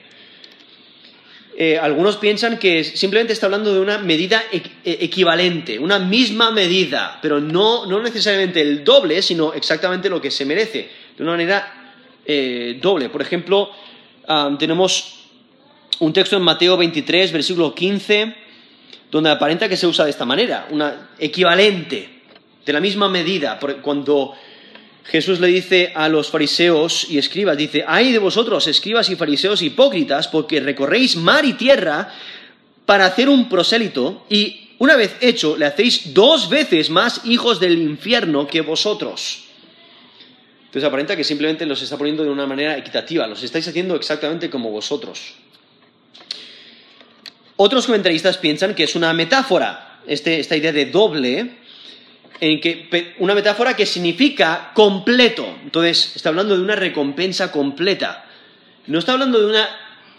[1.64, 7.20] Eh, algunos piensan que simplemente está hablando de una medida e-, equivalente, una misma medida,
[7.22, 11.94] pero no, no necesariamente el doble, sino exactamente lo que se merece de una manera
[12.26, 13.10] eh, doble.
[13.10, 13.70] Por ejemplo,
[14.58, 15.20] tenemos
[16.00, 18.34] un texto en Mateo 23, versículo 15,
[19.08, 22.22] donde aparenta que se usa de esta manera, una equivalente,
[22.66, 23.60] de la misma medida.
[23.82, 24.34] Cuando
[25.04, 29.62] Jesús le dice a los fariseos y escribas, dice, ay de vosotros, escribas y fariseos
[29.62, 32.12] hipócritas, porque recorréis mar y tierra
[32.86, 37.78] para hacer un prosélito, y una vez hecho, le hacéis dos veces más hijos del
[37.78, 39.44] infierno que vosotros.
[40.64, 44.48] Entonces aparenta que simplemente los está poniendo de una manera equitativa, los estáis haciendo exactamente
[44.48, 45.34] como vosotros.
[47.56, 51.58] Otros comentaristas piensan que es una metáfora, este, esta idea de doble,
[52.42, 55.46] en que, una metáfora que significa completo.
[55.62, 58.24] Entonces, está hablando de una recompensa completa.
[58.88, 59.68] No está hablando de una,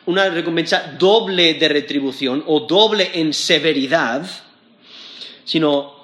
[0.06, 4.26] una recompensa doble de retribución o doble en severidad,
[5.44, 5.96] sino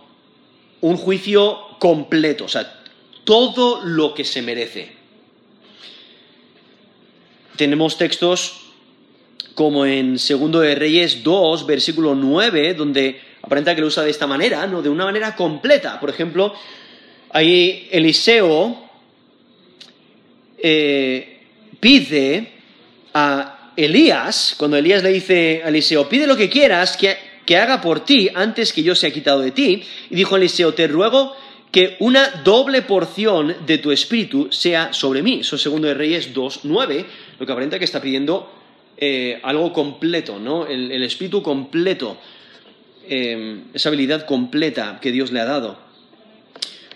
[0.81, 2.43] un juicio completo.
[2.43, 2.81] O sea,
[3.23, 4.91] todo lo que se merece.
[7.55, 8.59] Tenemos textos
[9.55, 14.27] como en Segundo de Reyes 2, versículo 9, donde aparenta que lo usa de esta
[14.27, 14.81] manera, ¿no?
[14.81, 15.99] De una manera completa.
[15.99, 16.53] Por ejemplo,
[17.31, 18.89] ahí Eliseo
[20.57, 21.39] eh,
[21.79, 22.51] pide
[23.13, 27.81] a Elías, cuando Elías le dice a Eliseo, pide lo que quieras que, que haga
[27.81, 31.35] por ti antes que yo sea quitado de ti, y dijo Eliseo, te ruego
[31.71, 35.41] que una doble porción de tu espíritu sea sobre mí.
[35.41, 37.05] Eso es segundo de Reyes 2.9,
[37.39, 38.51] lo que aparenta que está pidiendo
[38.97, 40.65] eh, algo completo, ¿no?
[40.65, 42.17] El, espíritu completo,
[43.09, 45.77] eh, esa habilidad completa que Dios le ha dado.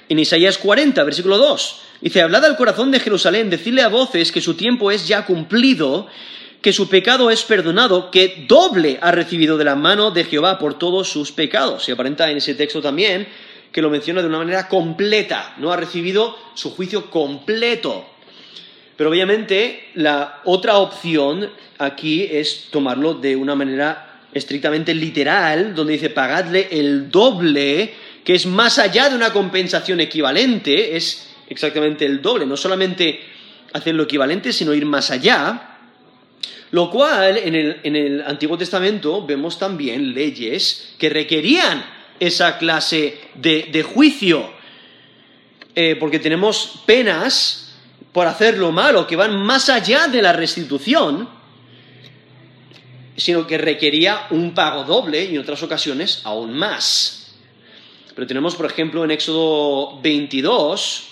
[0.10, 4.42] En Isaías 40, versículo 2, dice, hablad al corazón de Jerusalén, decidle a voces que
[4.42, 6.08] su tiempo es ya cumplido,
[6.62, 10.78] que su pecado es perdonado, que doble ha recibido de la mano de Jehová por
[10.78, 11.90] todos sus pecados.
[11.90, 13.28] Y aparenta en ese texto también
[13.72, 18.06] que lo menciona de una manera completa, no ha recibido su juicio completo.
[18.96, 21.50] Pero obviamente la otra opción
[21.80, 28.46] aquí es tomarlo de una manera estrictamente literal, donde dice pagadle el doble, que es
[28.46, 33.20] más allá de una compensación equivalente, es exactamente el doble, no solamente
[33.74, 35.70] hacer lo equivalente, sino ir más allá.
[36.72, 41.86] Lo cual en el, Antiguo Testamento vemos también leyes que requerían
[42.20, 44.52] esa clase de, juicio.
[45.76, 47.76] Eh, porque tenemos penas
[48.12, 51.28] por hacer lo malo que van más allá de la restitución,
[53.16, 57.34] sino que requería un pago doble y en otras ocasiones aún más.
[58.16, 61.10] Pero tenemos, por ejemplo, en Éxodo 22,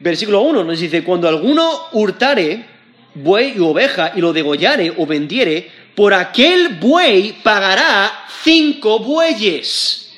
[0.00, 2.66] versículo 1, nos dice, cuando alguno hurtare
[3.14, 10.12] buey y oveja y lo degollare o vendiere, por aquel buey pagará cinco bueyes.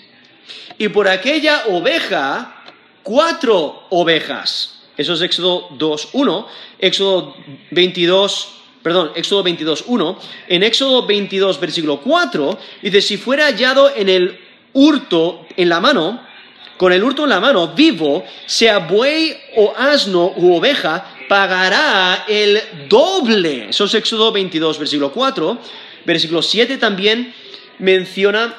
[0.78, 2.64] Y por aquella oveja,
[3.02, 4.80] cuatro ovejas.
[4.96, 6.46] Eso es Éxodo 2.1.
[6.78, 7.36] Éxodo
[7.70, 10.16] 22, perdón, Éxodo 22.1.
[10.48, 14.38] En Éxodo 22, versículo 4, dice, si fuera hallado en el
[14.72, 16.20] hurto en la mano,
[16.76, 22.60] con el hurto en la mano, vivo, sea buey o asno u oveja, pagará el
[22.88, 23.68] doble.
[23.70, 25.58] Eso es Éxodo 22, versículo 4.
[26.04, 27.32] Versículo 7 también
[27.78, 28.56] menciona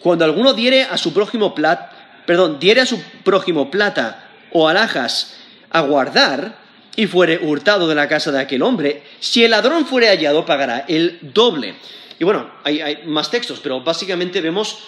[0.00, 5.36] cuando alguno diere a su prójimo plata, perdón, diere a su prójimo plata o alhajas
[5.70, 6.63] a guardar
[6.96, 10.84] y fuere hurtado de la casa de aquel hombre, si el ladrón fuere hallado pagará
[10.88, 11.74] el doble.
[12.18, 14.78] Y bueno, hay, más textos, pero básicamente vemos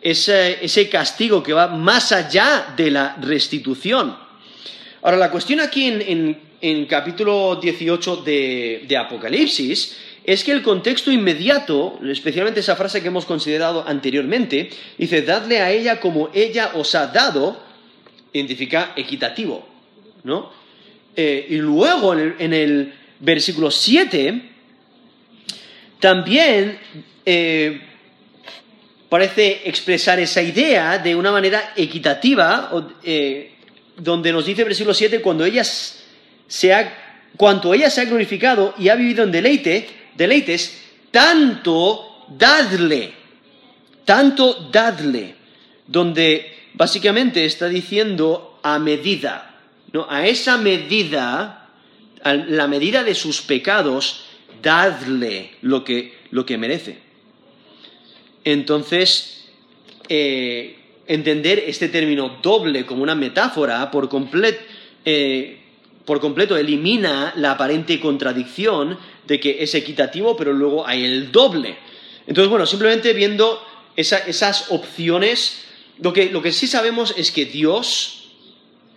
[0.00, 4.16] ese, castigo que va más allá de la restitución.
[5.02, 5.86] Ahora, la cuestión aquí
[6.60, 13.08] en, capítulo 18 de, de Apocalipsis es que el contexto inmediato, especialmente esa frase que
[13.08, 17.58] hemos considerado anteriormente, dice, dadle a ella como ella os ha dado,
[18.32, 19.66] identifica equitativo,
[20.24, 20.52] ¿no?
[21.20, 24.40] Eh, y luego en el, versículo 7,
[25.98, 26.78] también
[27.26, 27.80] eh,
[29.08, 32.70] parece expresar esa idea de una manera equitativa,
[33.02, 33.50] eh,
[33.96, 38.74] donde nos dice el versículo 7, cuando ella se ha, cuanto ella se ha glorificado
[38.78, 43.12] y ha vivido en deleite, deleites, tanto dadle,
[44.04, 45.34] tanto dadle,
[45.84, 49.47] donde básicamente está diciendo a medida,
[49.92, 50.06] ¿no?
[50.08, 51.68] A esa medida,
[52.22, 54.24] a la medida de sus pecados,
[54.62, 56.98] dadle lo que, lo que merece.
[58.44, 59.48] Entonces,
[60.08, 60.76] eh,
[61.06, 64.08] entender este término doble como una metáfora por,
[65.04, 65.58] eh,
[66.04, 71.76] por completo elimina la aparente contradicción de que es equitativo, pero luego hay el doble.
[72.26, 73.62] Entonces, bueno, simplemente viendo
[73.96, 75.64] esas opciones,
[76.00, 78.27] lo que, lo que sí sabemos es que Dios,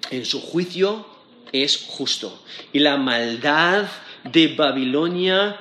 [0.09, 1.05] en su juicio,
[1.51, 2.43] es justo.
[2.73, 3.85] Y la maldad
[4.23, 5.59] de Babilonia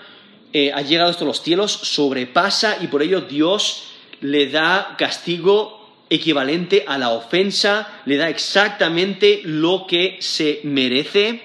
[0.52, 3.84] eh, ha llegado hasta los cielos, sobrepasa y por ello Dios
[4.20, 5.80] le da castigo
[6.10, 11.42] equivalente a la ofensa, le da exactamente lo que se merece.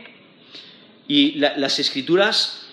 [1.08, 2.66] Y las escrituras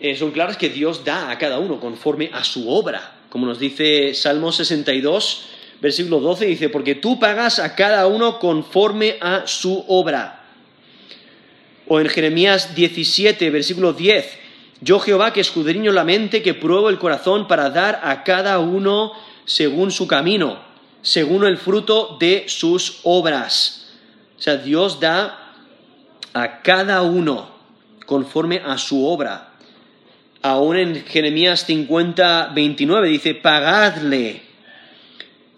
[0.00, 3.60] eh, son claras que Dios da a cada uno conforme a su obra, como nos
[3.60, 5.44] dice Salmo 62,
[5.80, 10.44] versículo 12, dice, porque tú pagas a cada uno conforme a su obra.
[11.86, 14.38] O en Jeremías 17, versículo 10,
[14.80, 19.12] yo Jehová que escudriño la mente, que pruebo el corazón para dar a cada uno
[19.44, 20.60] según su camino,
[21.02, 23.90] según el fruto de sus obras.
[24.38, 25.54] O sea, Dios da
[26.34, 27.50] a cada uno
[28.06, 29.48] conforme a su obra
[30.42, 34.42] aún en Jeremías 50, 29 dice, pagadle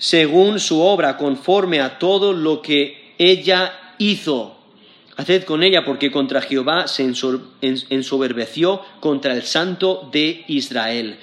[0.01, 4.57] según su obra, conforme a todo lo que ella hizo.
[5.17, 11.19] Haced con ella, porque contra Jehová se ensoberbeció contra el santo de Israel.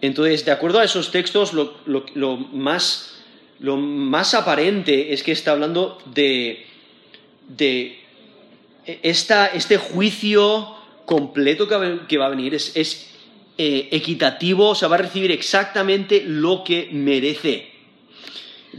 [0.00, 3.14] Entonces, de acuerdo a esos textos, lo, más,
[4.34, 6.66] aparente es que está hablando de,
[8.84, 10.74] este juicio
[11.06, 11.68] completo
[12.08, 13.08] que va a venir, es,
[13.58, 17.71] eh, equitativo, o sea, va a recibir exactamente lo que merece.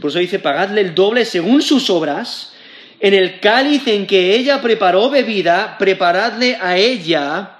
[0.00, 2.52] Por eso dice, pagadle el doble según sus obras,
[3.00, 7.58] en el cáliz en que ella preparó bebida, preparadle a ella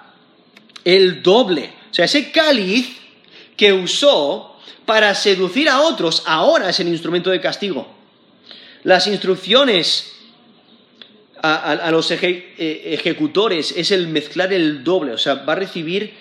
[0.85, 1.73] el doble.
[1.91, 2.97] O sea, ese cáliz
[3.57, 7.87] que usó para seducir a otros, ahora es el instrumento de castigo.
[8.83, 10.13] Las instrucciones
[11.43, 16.15] a, los eh, ejecutores es el mezclar el doble, o sea, va a recibir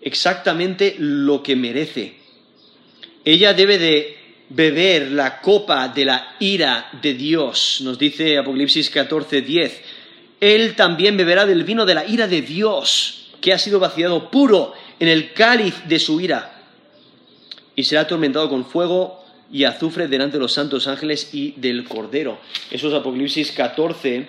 [0.00, 2.14] exactamente lo que merece.
[3.24, 4.17] Ella debe de
[4.50, 9.82] beber la copa de la ira de Dios, nos dice Apocalipsis 14, 10.
[10.40, 14.72] Él también beberá del vino de la ira de Dios, que ha sido vaciado puro
[14.98, 16.62] en el cáliz de su ira,
[17.74, 22.38] y será atormentado con fuego y azufre delante de los santos ángeles y del Cordero.
[22.70, 24.28] Eso es Apocalipsis 14,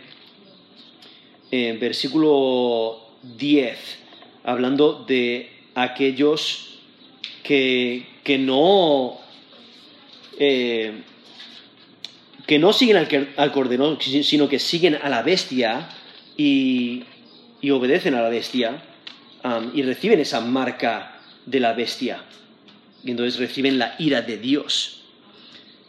[1.51, 3.97] eh, versículo 10,
[4.43, 6.80] hablando de aquellos
[7.43, 9.29] que, que no...
[10.40, 11.04] Eh,
[12.48, 12.98] que no siguen
[13.38, 15.88] al, Cordero, sino que siguen a la bestia
[16.36, 17.04] y,
[17.70, 18.82] obedecen a la bestia
[19.76, 22.24] y reciben esa marca de la bestia.
[23.04, 25.02] Y entonces reciben la ira de Dios.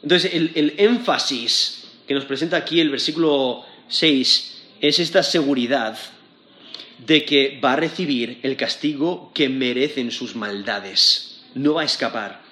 [0.03, 5.97] Entonces, el, énfasis que nos presenta aquí el versículo 6 es esta seguridad
[7.07, 11.41] de que va a recibir el castigo que merecen sus maldades.
[11.55, 12.50] No va a escapar.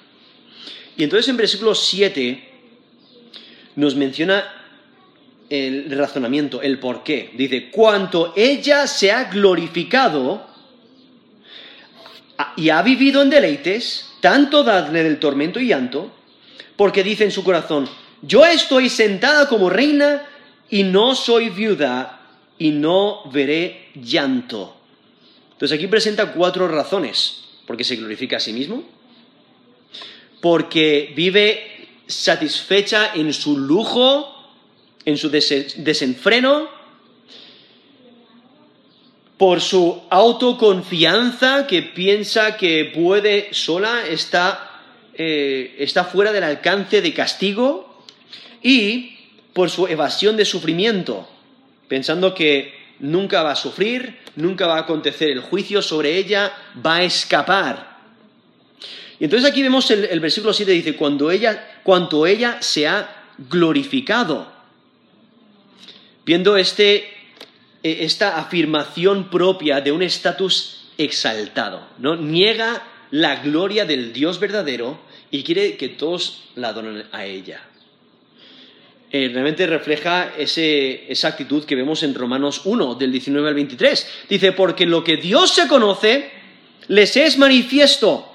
[0.99, 2.49] Y entonces en versículo 7
[3.77, 4.45] nos menciona
[5.49, 7.31] el razonamiento, el por qué.
[7.35, 10.45] Dice, cuanto ella se ha glorificado
[12.57, 16.13] y ha vivido en deleites, tanto dadle del tormento y llanto,
[16.77, 17.89] porque dice en su corazón,
[18.23, 20.27] yo estoy sentada como reina
[20.69, 22.21] y no soy viuda
[22.59, 24.77] y no veré llanto.
[25.53, 27.45] Entonces aquí presenta cuatro razones.
[27.67, 28.83] Porque se glorifica a sí mismo,
[30.41, 34.35] porque vive satisfecha en su lujo,
[35.05, 36.69] en su desenfreno,
[39.37, 44.83] por su autoconfianza que piensa que puede sola, está,
[45.15, 48.03] eh, está fuera del alcance de castigo,
[48.63, 49.17] y
[49.53, 51.29] por su evasión de sufrimiento,
[51.87, 56.53] pensando que nunca va a sufrir, nunca va a acontecer el juicio sobre ella,
[56.85, 57.98] va a escapar.
[59.21, 64.53] Y entonces aquí vemos el, versículo 7 dice, cuando ella, cuanto ella se ha glorificado.
[66.25, 66.97] Viendo este,
[67.83, 72.17] eh, esta afirmación propia de un estatus exaltado, ¿no?
[72.17, 75.01] Niega la gloria del Dios verdadero
[75.31, 77.63] y quiere que todos la adoren a ella.
[79.11, 84.25] Eh, realmente refleja esa actitud que vemos en Romanos 1, del 19 al 23.
[84.29, 86.31] Dice, porque lo que Dios se conoce,
[86.89, 88.35] les es manifiesto,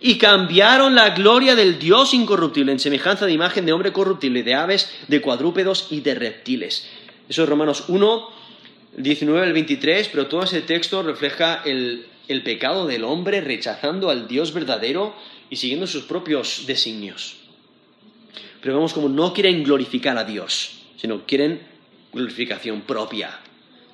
[0.00, 4.54] Y cambiaron la gloria del Dios incorruptible en semejanza de imagen de hombre corruptible, de
[4.54, 6.88] aves, de cuadrúpedos y de reptiles.
[7.28, 8.28] Eso es Romanos 1,
[8.96, 14.28] 19 al 23, pero todo ese texto refleja el, el pecado del hombre rechazando al
[14.28, 15.14] Dios verdadero
[15.50, 17.36] y siguiendo sus propios designios.
[18.60, 21.60] Pero vemos como no quieren glorificar a Dios, sino quieren
[22.12, 23.38] glorificación propia.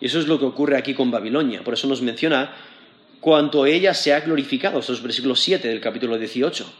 [0.01, 1.63] Y eso es lo que ocurre aquí con Babilonia.
[1.63, 2.55] Por eso nos menciona
[3.25, 6.71] cuanto ella se ha glorificado, estos versículos 7 del capítulo 18.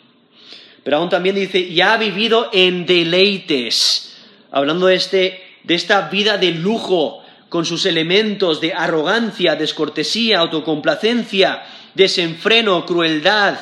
[0.83, 4.19] Pero aún también dice, y ha vivido en deleites,
[4.51, 11.63] hablando de, este, de esta vida de lujo, con sus elementos de arrogancia, descortesía, autocomplacencia,
[11.95, 13.59] desenfreno, crueldad,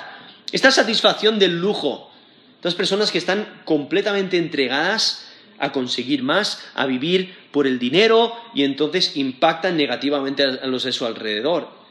[0.50, 2.10] esta satisfacción del lujo.
[2.56, 5.28] Estas personas que están completamente entregadas
[5.60, 10.90] a conseguir más, a vivir por el dinero y entonces impactan negativamente a los de
[10.90, 11.81] su alrededor.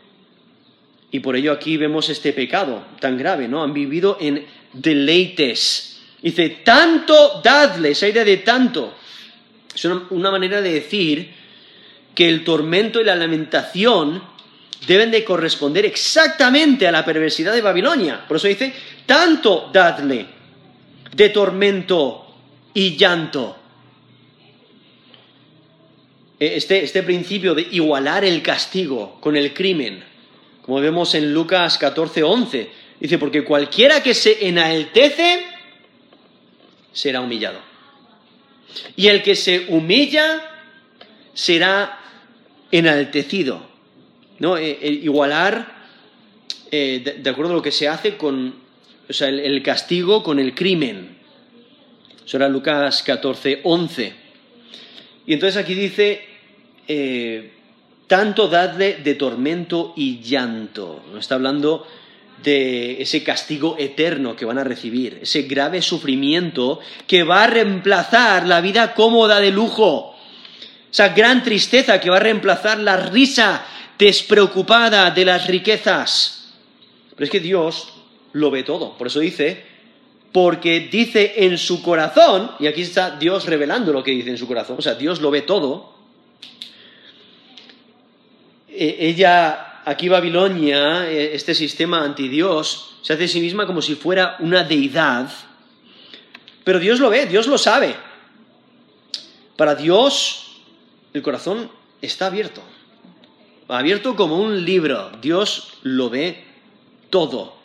[1.11, 3.63] Y por ello aquí vemos este pecado tan grave, ¿no?
[3.63, 5.99] Han vivido en deleites.
[6.21, 8.95] Dice, tanto dadle, esa idea de tanto.
[9.73, 11.29] Es una manera de decir
[12.15, 14.21] que el tormento y la lamentación
[14.87, 18.25] deben de corresponder exactamente a la perversidad de Babilonia.
[18.27, 18.73] Por eso dice,
[19.05, 20.25] tanto dadle
[21.13, 22.35] de tormento
[22.73, 23.57] y llanto.
[26.39, 30.03] E, este, este, principio de igualar el castigo con el crimen,
[30.61, 35.45] como vemos en Lucas 14, 11, dice, porque cualquiera que se enaltece
[36.91, 37.59] será humillado.
[38.95, 40.41] Y el que se humilla
[41.33, 41.99] será
[42.71, 43.69] enaltecido.
[44.39, 44.57] ¿no?
[44.57, 45.81] Eh, eh, igualar,
[46.71, 48.55] eh, de, acuerdo a lo que se hace con
[49.07, 51.17] o sea, el, castigo con el crimen.
[52.25, 54.13] Eso era Lucas 14, 11.
[55.27, 56.25] Y entonces aquí dice,
[58.11, 61.01] tanto dadle de tormento y llanto.
[61.13, 61.87] No está hablando
[62.43, 68.45] de ese castigo eterno que van a recibir, ese grave sufrimiento que va a reemplazar
[68.45, 70.13] la vida cómoda de lujo,
[70.91, 73.65] esa gran tristeza que va a reemplazar la risa
[73.97, 76.51] despreocupada de las riquezas.
[77.15, 77.93] Pero es que Dios
[78.33, 78.97] lo ve todo.
[78.97, 79.63] Por eso dice,
[80.33, 84.47] porque dice en su corazón, y aquí está Dios revelando lo que dice en su
[84.47, 86.00] corazón, o sea, Dios lo ve todo.
[88.81, 93.81] E, ella, aquí Babilonia, e, este sistema anti Dios, se hace a sí misma como
[93.81, 95.29] si fuera una deidad,
[96.63, 97.93] pero Dios lo ve, Dios lo sabe.
[99.55, 100.57] Para Dios
[101.13, 101.69] el corazón
[102.01, 102.61] está abierto
[103.77, 105.11] abierto como un libro.
[105.21, 106.43] Dios lo ve
[107.09, 107.55] todo.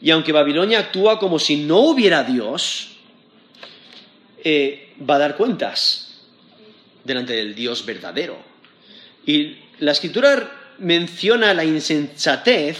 [0.00, 2.96] Y aunque Babilonia actúa como si no hubiera Dios,
[4.42, 6.22] eh, va a dar cuentas
[7.04, 8.36] delante del Dios verdadero.
[9.26, 12.78] Y la escritura menciona la insensatez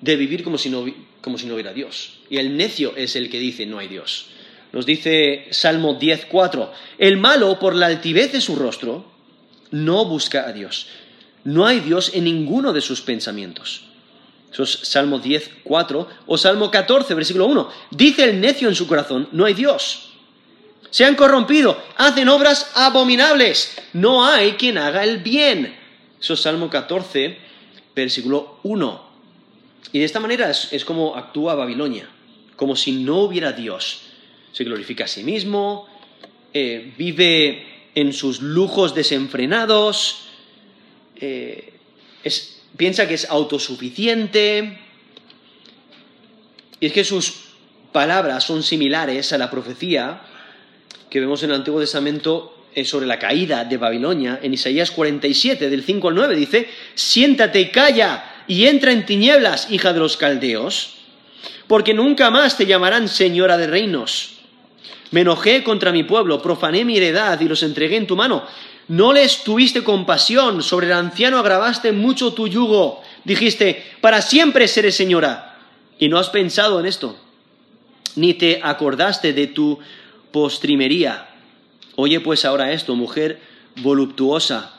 [0.00, 0.84] de vivir como si no,
[1.20, 2.20] como si no hubiera Dios.
[2.28, 4.26] Y el necio es el que dice no hay Dios.
[4.72, 9.10] Nos dice Salmo 10.4, el malo por la altivez de su rostro
[9.72, 10.86] no busca a Dios,
[11.42, 13.86] no hay Dios en ninguno de sus pensamientos.
[14.52, 17.70] Eso es Salmo 10, 4 o Salmo 14, versículo 1.
[17.90, 20.10] Dice el necio en su corazón, no hay Dios.
[20.90, 23.76] Se han corrompido, hacen obras abominables.
[23.92, 25.79] No hay quien haga el bien.
[26.20, 27.36] Eso es Salmo 14,
[27.94, 29.10] versículo 1.
[29.92, 32.08] Y de esta manera es, como actúa Babilonia,
[32.56, 34.02] como si no hubiera Dios.
[34.52, 35.88] Se glorifica a sí mismo,
[36.52, 40.26] eh, vive en sus lujos desenfrenados,
[41.16, 41.72] eh,
[42.76, 44.78] piensa que es autosuficiente.
[46.80, 47.50] Y es que sus
[47.92, 50.20] palabras son similares a la profecía
[51.08, 54.40] que vemos en el Antiguo Testamento sobre la caída de Babilonia.
[54.42, 59.70] En Isaías 47, del 5 al 9, dice, siéntate y calla y entra en tinieblas,
[59.70, 60.94] hija de los caldeos,
[61.66, 64.40] porque nunca más te llamarán señora de reinos.
[65.10, 68.44] Me enojé contra mi pueblo, profané mi heredad y los entregué en tu mano.
[68.88, 73.02] No les tuviste compasión, sobre el anciano agravaste mucho tu yugo.
[73.24, 75.58] Dijiste, para siempre seré señora.
[75.98, 77.16] Y no has pensado en esto,
[78.16, 79.78] ni te acordaste de tu
[80.32, 81.29] postrimería.
[82.02, 83.40] Oye pues ahora esto, mujer
[83.82, 84.72] voluptuosa,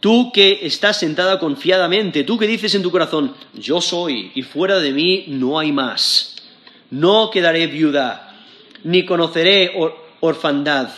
[0.00, 4.78] tú que estás sentada confiadamente, tú que dices en tu corazón, yo soy y fuera
[4.78, 6.36] de mí no hay más.
[6.90, 8.36] No quedaré viuda,
[8.84, 9.72] ni conoceré
[10.20, 10.90] orfandad.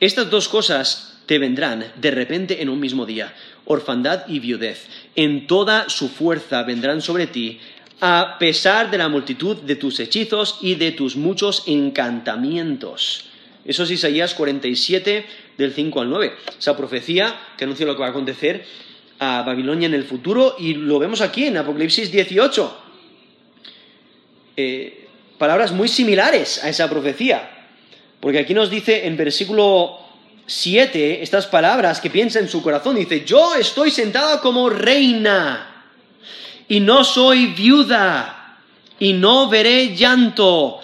[0.00, 3.32] Estas dos cosas te vendrán de repente en un mismo día,
[3.66, 4.88] orfandad y viudez.
[5.14, 7.60] En toda su fuerza vendrán sobre ti,
[8.00, 13.29] a pesar de la multitud de tus hechizos y de tus muchos encantamientos.
[13.70, 16.34] Eso es Isaías 47, del 5 al 9.
[16.58, 18.66] Esa profecía que anuncia lo que va a acontecer
[19.20, 22.78] a Babilonia en el futuro y lo vemos aquí en Apocalipsis 18.
[24.56, 25.06] Eh,
[25.38, 27.68] palabras muy similares a esa profecía.
[28.18, 30.00] Porque aquí nos dice en versículo
[30.46, 32.96] 7 estas palabras que piensa en su corazón.
[32.96, 35.84] Dice, yo estoy sentada como reina
[36.66, 38.58] y no soy viuda
[38.98, 40.80] y no veré llanto.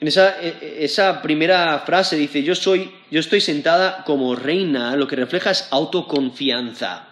[0.00, 4.94] En esa, e, e, esa, primera frase dice, yo, soy, yo estoy sentada como reina,
[4.96, 7.08] lo que refleja es autoconfianza.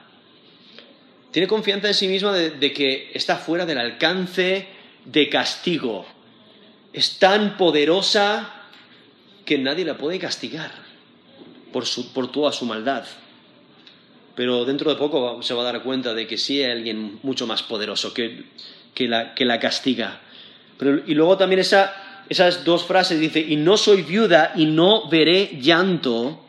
[1.30, 4.68] Tiene confianza en sí misma de que está fuera del alcance
[5.04, 6.06] de castigo
[6.94, 8.48] es tan poderosa
[9.44, 10.70] que nadie la puede castigar
[11.72, 13.04] por, toda su maldad.
[14.36, 17.48] Pero dentro de poco se va a dar cuenta de que sí hay alguien mucho
[17.48, 18.44] más poderoso que,
[19.00, 20.20] la, castiga.
[21.06, 21.60] y luego también
[22.28, 26.40] esas dos frases dice, y no soy viuda y no veré llanto,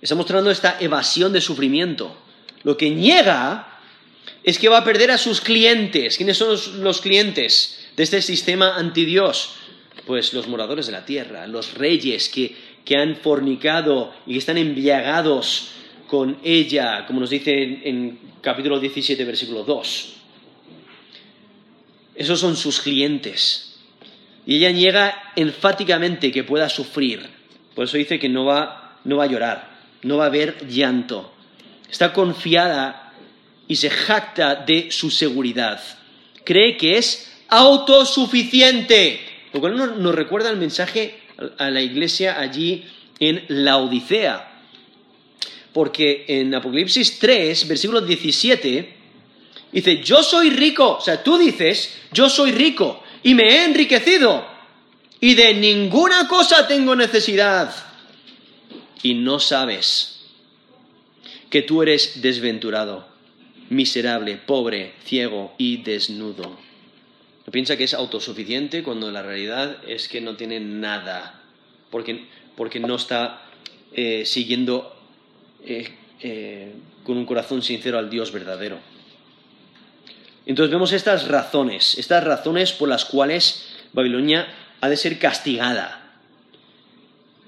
[0.00, 2.16] está mostrando esta evasión de sufrimiento.
[2.64, 3.80] Lo que niega
[4.42, 6.16] es que va a perder a sus clientes.
[6.16, 7.78] ¿Quiénes son los clientes?
[7.98, 9.56] de este sistema antidios?
[10.06, 12.54] Pues los moradores de la tierra, los reyes que,
[12.84, 15.72] que han fornicado y que están embriagados
[16.06, 20.14] con ella, como nos dice en, en capítulo 17, versículo 2.
[22.14, 23.67] Esos son sus clientes.
[24.48, 27.20] Y ella niega enfáticamente que pueda sufrir.
[27.74, 31.34] Por eso dice que no va, no va a llorar, no va a haber llanto.
[31.90, 33.12] Está confiada
[33.68, 35.82] y se jacta de su seguridad.
[36.44, 39.20] Cree que es autosuficiente.
[39.52, 41.18] Lo cual nos recuerda el mensaje
[41.58, 42.86] a la iglesia allí
[43.20, 44.62] en la Odisea.
[45.74, 48.96] Porque en Apocalipsis 3, versículo 17,
[49.72, 50.96] dice, yo soy rico.
[50.96, 54.46] O sea, tú dices, yo soy rico y me he enriquecido
[55.20, 57.74] y de ninguna cosa tengo necesidad.
[59.02, 60.24] Y no sabes
[61.50, 63.08] que tú eres desventurado,
[63.70, 66.68] miserable, pobre, ciego y desnudo
[67.50, 71.40] piensa que es autosuficiente cuando la realidad es que no tiene nada,
[71.90, 72.24] porque,
[72.56, 73.42] porque no está
[73.92, 74.94] eh, siguiendo
[75.64, 75.88] eh,
[76.20, 76.72] eh,
[77.04, 78.78] con un corazón sincero al Dios verdadero.
[80.48, 84.48] Entonces vemos estas razones, estas razones por las cuales Babilonia
[84.80, 86.06] ha de ser castigada.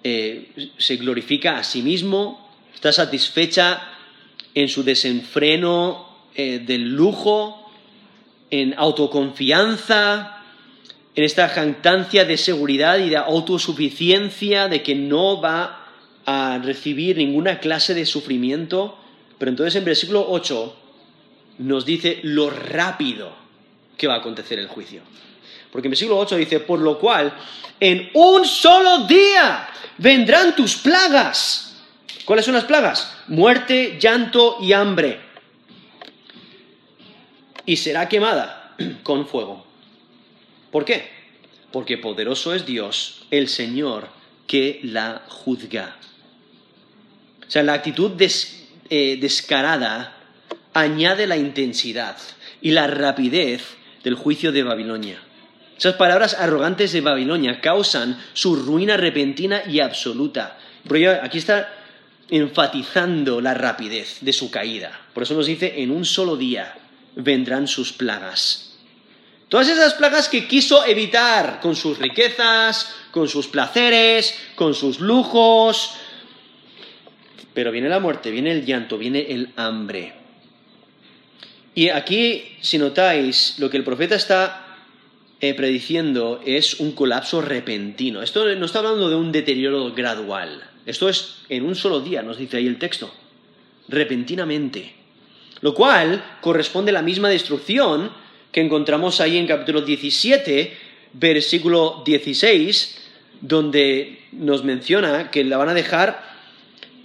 [0.02, 3.82] se glorifica a sí mismo, está satisfecha
[4.54, 7.72] en su desenfreno del lujo,
[8.50, 10.42] en autoconfianza,
[11.14, 15.86] en esta jactancia de seguridad y de autosuficiencia, de que no va
[16.26, 18.98] a recibir ninguna clase de sufrimiento.
[19.38, 20.76] Pero entonces en versículo 8
[21.60, 23.34] nos dice lo rápido
[23.96, 25.02] que va a acontecer el juicio.
[25.70, 27.32] Porque en versículo 8 dice, por lo cual,
[27.78, 31.76] en un solo día vendrán tus plagas.
[32.24, 33.16] ¿Cuáles son las plagas?
[33.28, 35.30] Muerte, llanto y hambre
[37.70, 39.64] y será quemada con fuego.
[40.72, 41.08] ¿Por qué?
[41.70, 44.08] Porque poderoso es Dios, el Señor,
[44.48, 45.96] que la juzga.
[47.46, 50.16] O sea, la actitud eh, descarada
[50.74, 52.16] añade la intensidad
[52.60, 53.62] y la rapidez
[54.04, 55.20] del juicio de Babilonia.
[55.76, 60.58] Esas palabras arrogantes de Babilonia causan su ruina repentina y absoluta.
[60.86, 61.72] Pero aquí está
[62.28, 65.00] enfatizando la rapidez de su caída.
[65.14, 66.74] Por eso nos dice, en un solo día
[67.16, 68.76] vendrán sus plagas.
[69.48, 75.94] Todas esas plagas que quiso evitar con sus riquezas, con sus placeres, con sus lujos.
[77.52, 80.19] Pero viene la muerte, viene el llanto, viene el hambre.
[81.74, 84.66] Y aquí, si notáis, lo que el profeta está
[85.40, 88.22] eh, prediciendo es un colapso repentino.
[88.22, 90.62] Esto no está hablando de un deterioro gradual.
[90.84, 93.12] Esto es en un solo día, nos dice ahí el texto.
[93.88, 94.94] Repentinamente.
[95.60, 98.10] Lo cual corresponde a la misma destrucción
[98.50, 100.76] que encontramos ahí en capítulo 17,
[101.12, 102.98] versículo 16,
[103.40, 106.30] donde nos menciona que la van a dejar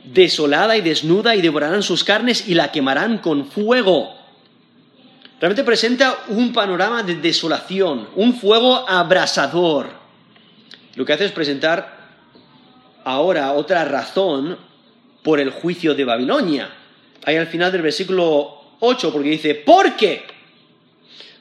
[0.03, 4.14] desolada y desnuda y devorarán sus carnes y la quemarán con fuego.
[5.39, 9.89] Realmente presenta un panorama de desolación, un fuego abrasador.
[10.95, 11.95] Lo que hace es presentar
[13.03, 14.57] ahora otra razón
[15.23, 16.69] por el juicio de Babilonia.
[17.25, 20.23] Ahí al final del versículo 8, porque dice, porque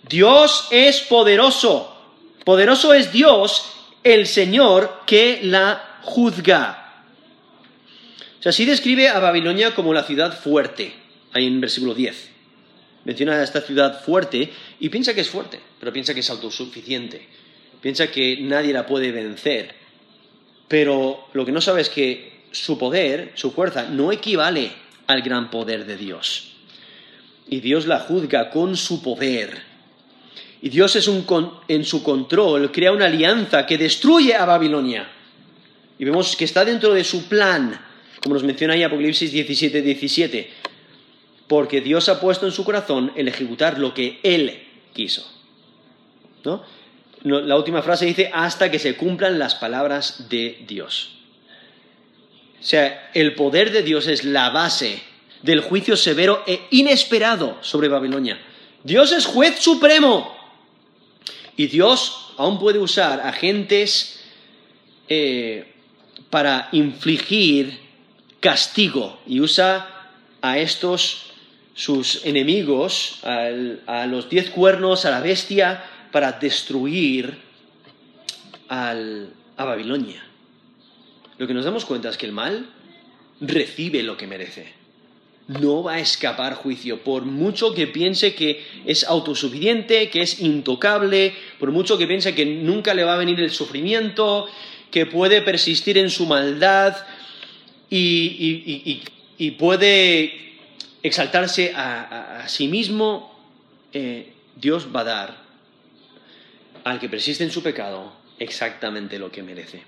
[0.09, 1.97] Dios es poderoso.
[2.45, 3.71] Poderoso es Dios,
[4.03, 7.05] el Señor, que la juzga.
[8.41, 10.95] O sea, así describe a Babilonia como la ciudad fuerte,
[11.33, 12.34] ahí en versículo 10.
[13.05, 14.51] Menciona a esta ciudad fuerte
[14.81, 17.27] y piensa que es fuerte, pero piensa que es autosuficiente.
[17.81, 19.75] Piensa que nadie la puede vencer.
[20.69, 24.71] Pero lo que no sabe es que su poder, su fuerza, no equivale
[25.07, 26.53] al gran poder de Dios.
[27.49, 29.63] Y Dios la juzga con su poder.
[30.63, 31.11] Y Dios es
[31.69, 35.07] en su control crea una alianza que destruye a Babilonia.
[35.99, 37.79] Y vemos que está dentro de su plan,
[38.23, 40.51] como nos menciona ahí Apocalipsis 17, 17.
[41.49, 45.31] Porque Dios ha puesto en su corazón el ejecutar lo que Él quiso.
[47.23, 51.11] La última frase dice, hasta que se cumplan las palabras de Dios.
[52.61, 55.03] O sea, el poder de Dios es la base
[55.43, 58.41] del juicio severo e inesperado sobre Babilonia.
[58.83, 60.35] Dios es juez supremo.
[61.57, 64.21] Y Dios aún puede usar agentes
[65.09, 65.75] eh,
[66.31, 67.79] para infligir
[68.41, 70.11] castigo y usa
[70.43, 71.34] a estos
[71.75, 77.39] sus enemigos, a los diez cuernos, a la bestia, para destruir
[78.69, 78.95] a
[79.57, 80.25] Babilonia.
[81.39, 82.71] Lo que nos damos cuenta es que el mal
[83.41, 84.85] recibe lo que merece
[85.47, 91.35] no va a escapar juicio, por mucho que piense que es autosuficiente, que es intocable,
[91.59, 94.47] por mucho que piense que nunca le va a venir el sufrimiento,
[94.91, 96.97] que puede persistir en su maldad
[97.91, 99.03] y,
[99.59, 100.54] puede
[101.05, 103.39] exaltarse a, sí mismo,
[103.93, 105.37] eh, Dios va a dar
[106.83, 109.85] al que persiste en su pecado exactamente lo que merece.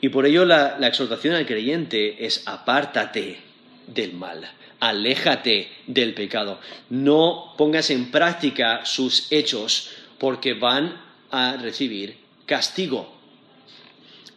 [0.00, 3.38] Y por ello la exhortación al creyente es apártate
[3.86, 4.50] del mal.
[4.80, 6.58] Aléjate del pecado.
[6.90, 13.12] No pongas en práctica sus hechos porque van a recibir castigo.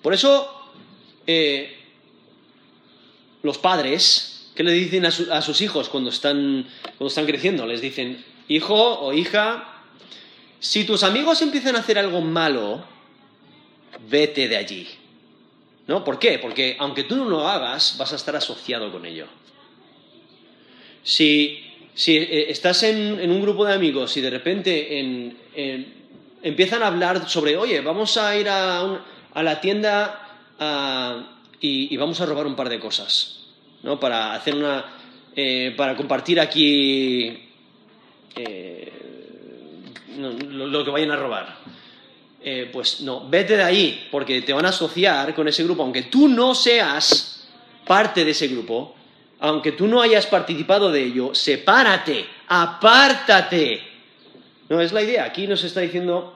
[0.01, 0.71] Por eso,
[1.25, 1.75] eh,
[3.41, 7.65] los padres, ¿qué le dicen a, sus hijos cuando están, cuando están creciendo?
[7.65, 9.81] Les dicen, hijo o hija,
[10.59, 12.83] si tus amigos empiezan a hacer algo malo,
[14.09, 14.87] vete de allí.
[15.87, 16.03] ¿No?
[16.03, 16.39] ¿Por qué?
[16.39, 19.27] Porque aunque tú no lo hagas, vas a estar asociado con ello.
[21.03, 21.63] Si,
[22.07, 25.35] eh, estás en, un grupo de amigos y de repente
[26.41, 29.01] empiezan a hablar sobre, oye, vamos a ir a,
[29.35, 30.37] la tienda
[31.61, 33.44] y, vamos a robar un par de cosas,
[33.85, 33.99] ¿no?
[33.99, 34.83] Para hacer una,
[35.35, 37.49] eh, para compartir aquí
[38.35, 38.91] eh,
[40.17, 41.59] lo, que vayan a robar.
[42.73, 46.27] pues no, vete de ahí, porque te van a asociar con ese grupo, aunque tú
[46.27, 47.47] no seas
[47.85, 48.95] parte de ese grupo,
[49.39, 53.81] aunque tú no hayas participado de ello, sepárate, apártate.
[54.67, 55.25] No es la idea.
[55.25, 56.35] Aquí nos está diciendo,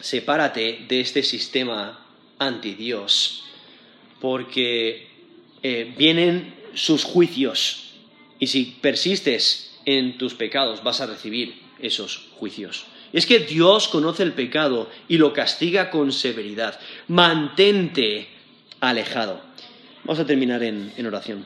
[0.00, 2.06] sepárate de este sistema
[2.38, 3.44] anti Dios,
[4.20, 5.12] porque
[5.62, 7.94] eh, vienen sus juicios
[8.38, 12.86] y si persistes en tus pecados vas a recibir esos juicios.
[13.12, 16.80] Es que Dios conoce el pecado y lo castiga con severidad.
[17.08, 18.28] Mantente
[18.80, 19.40] alejado.
[20.04, 21.44] Vamos a terminar en oración.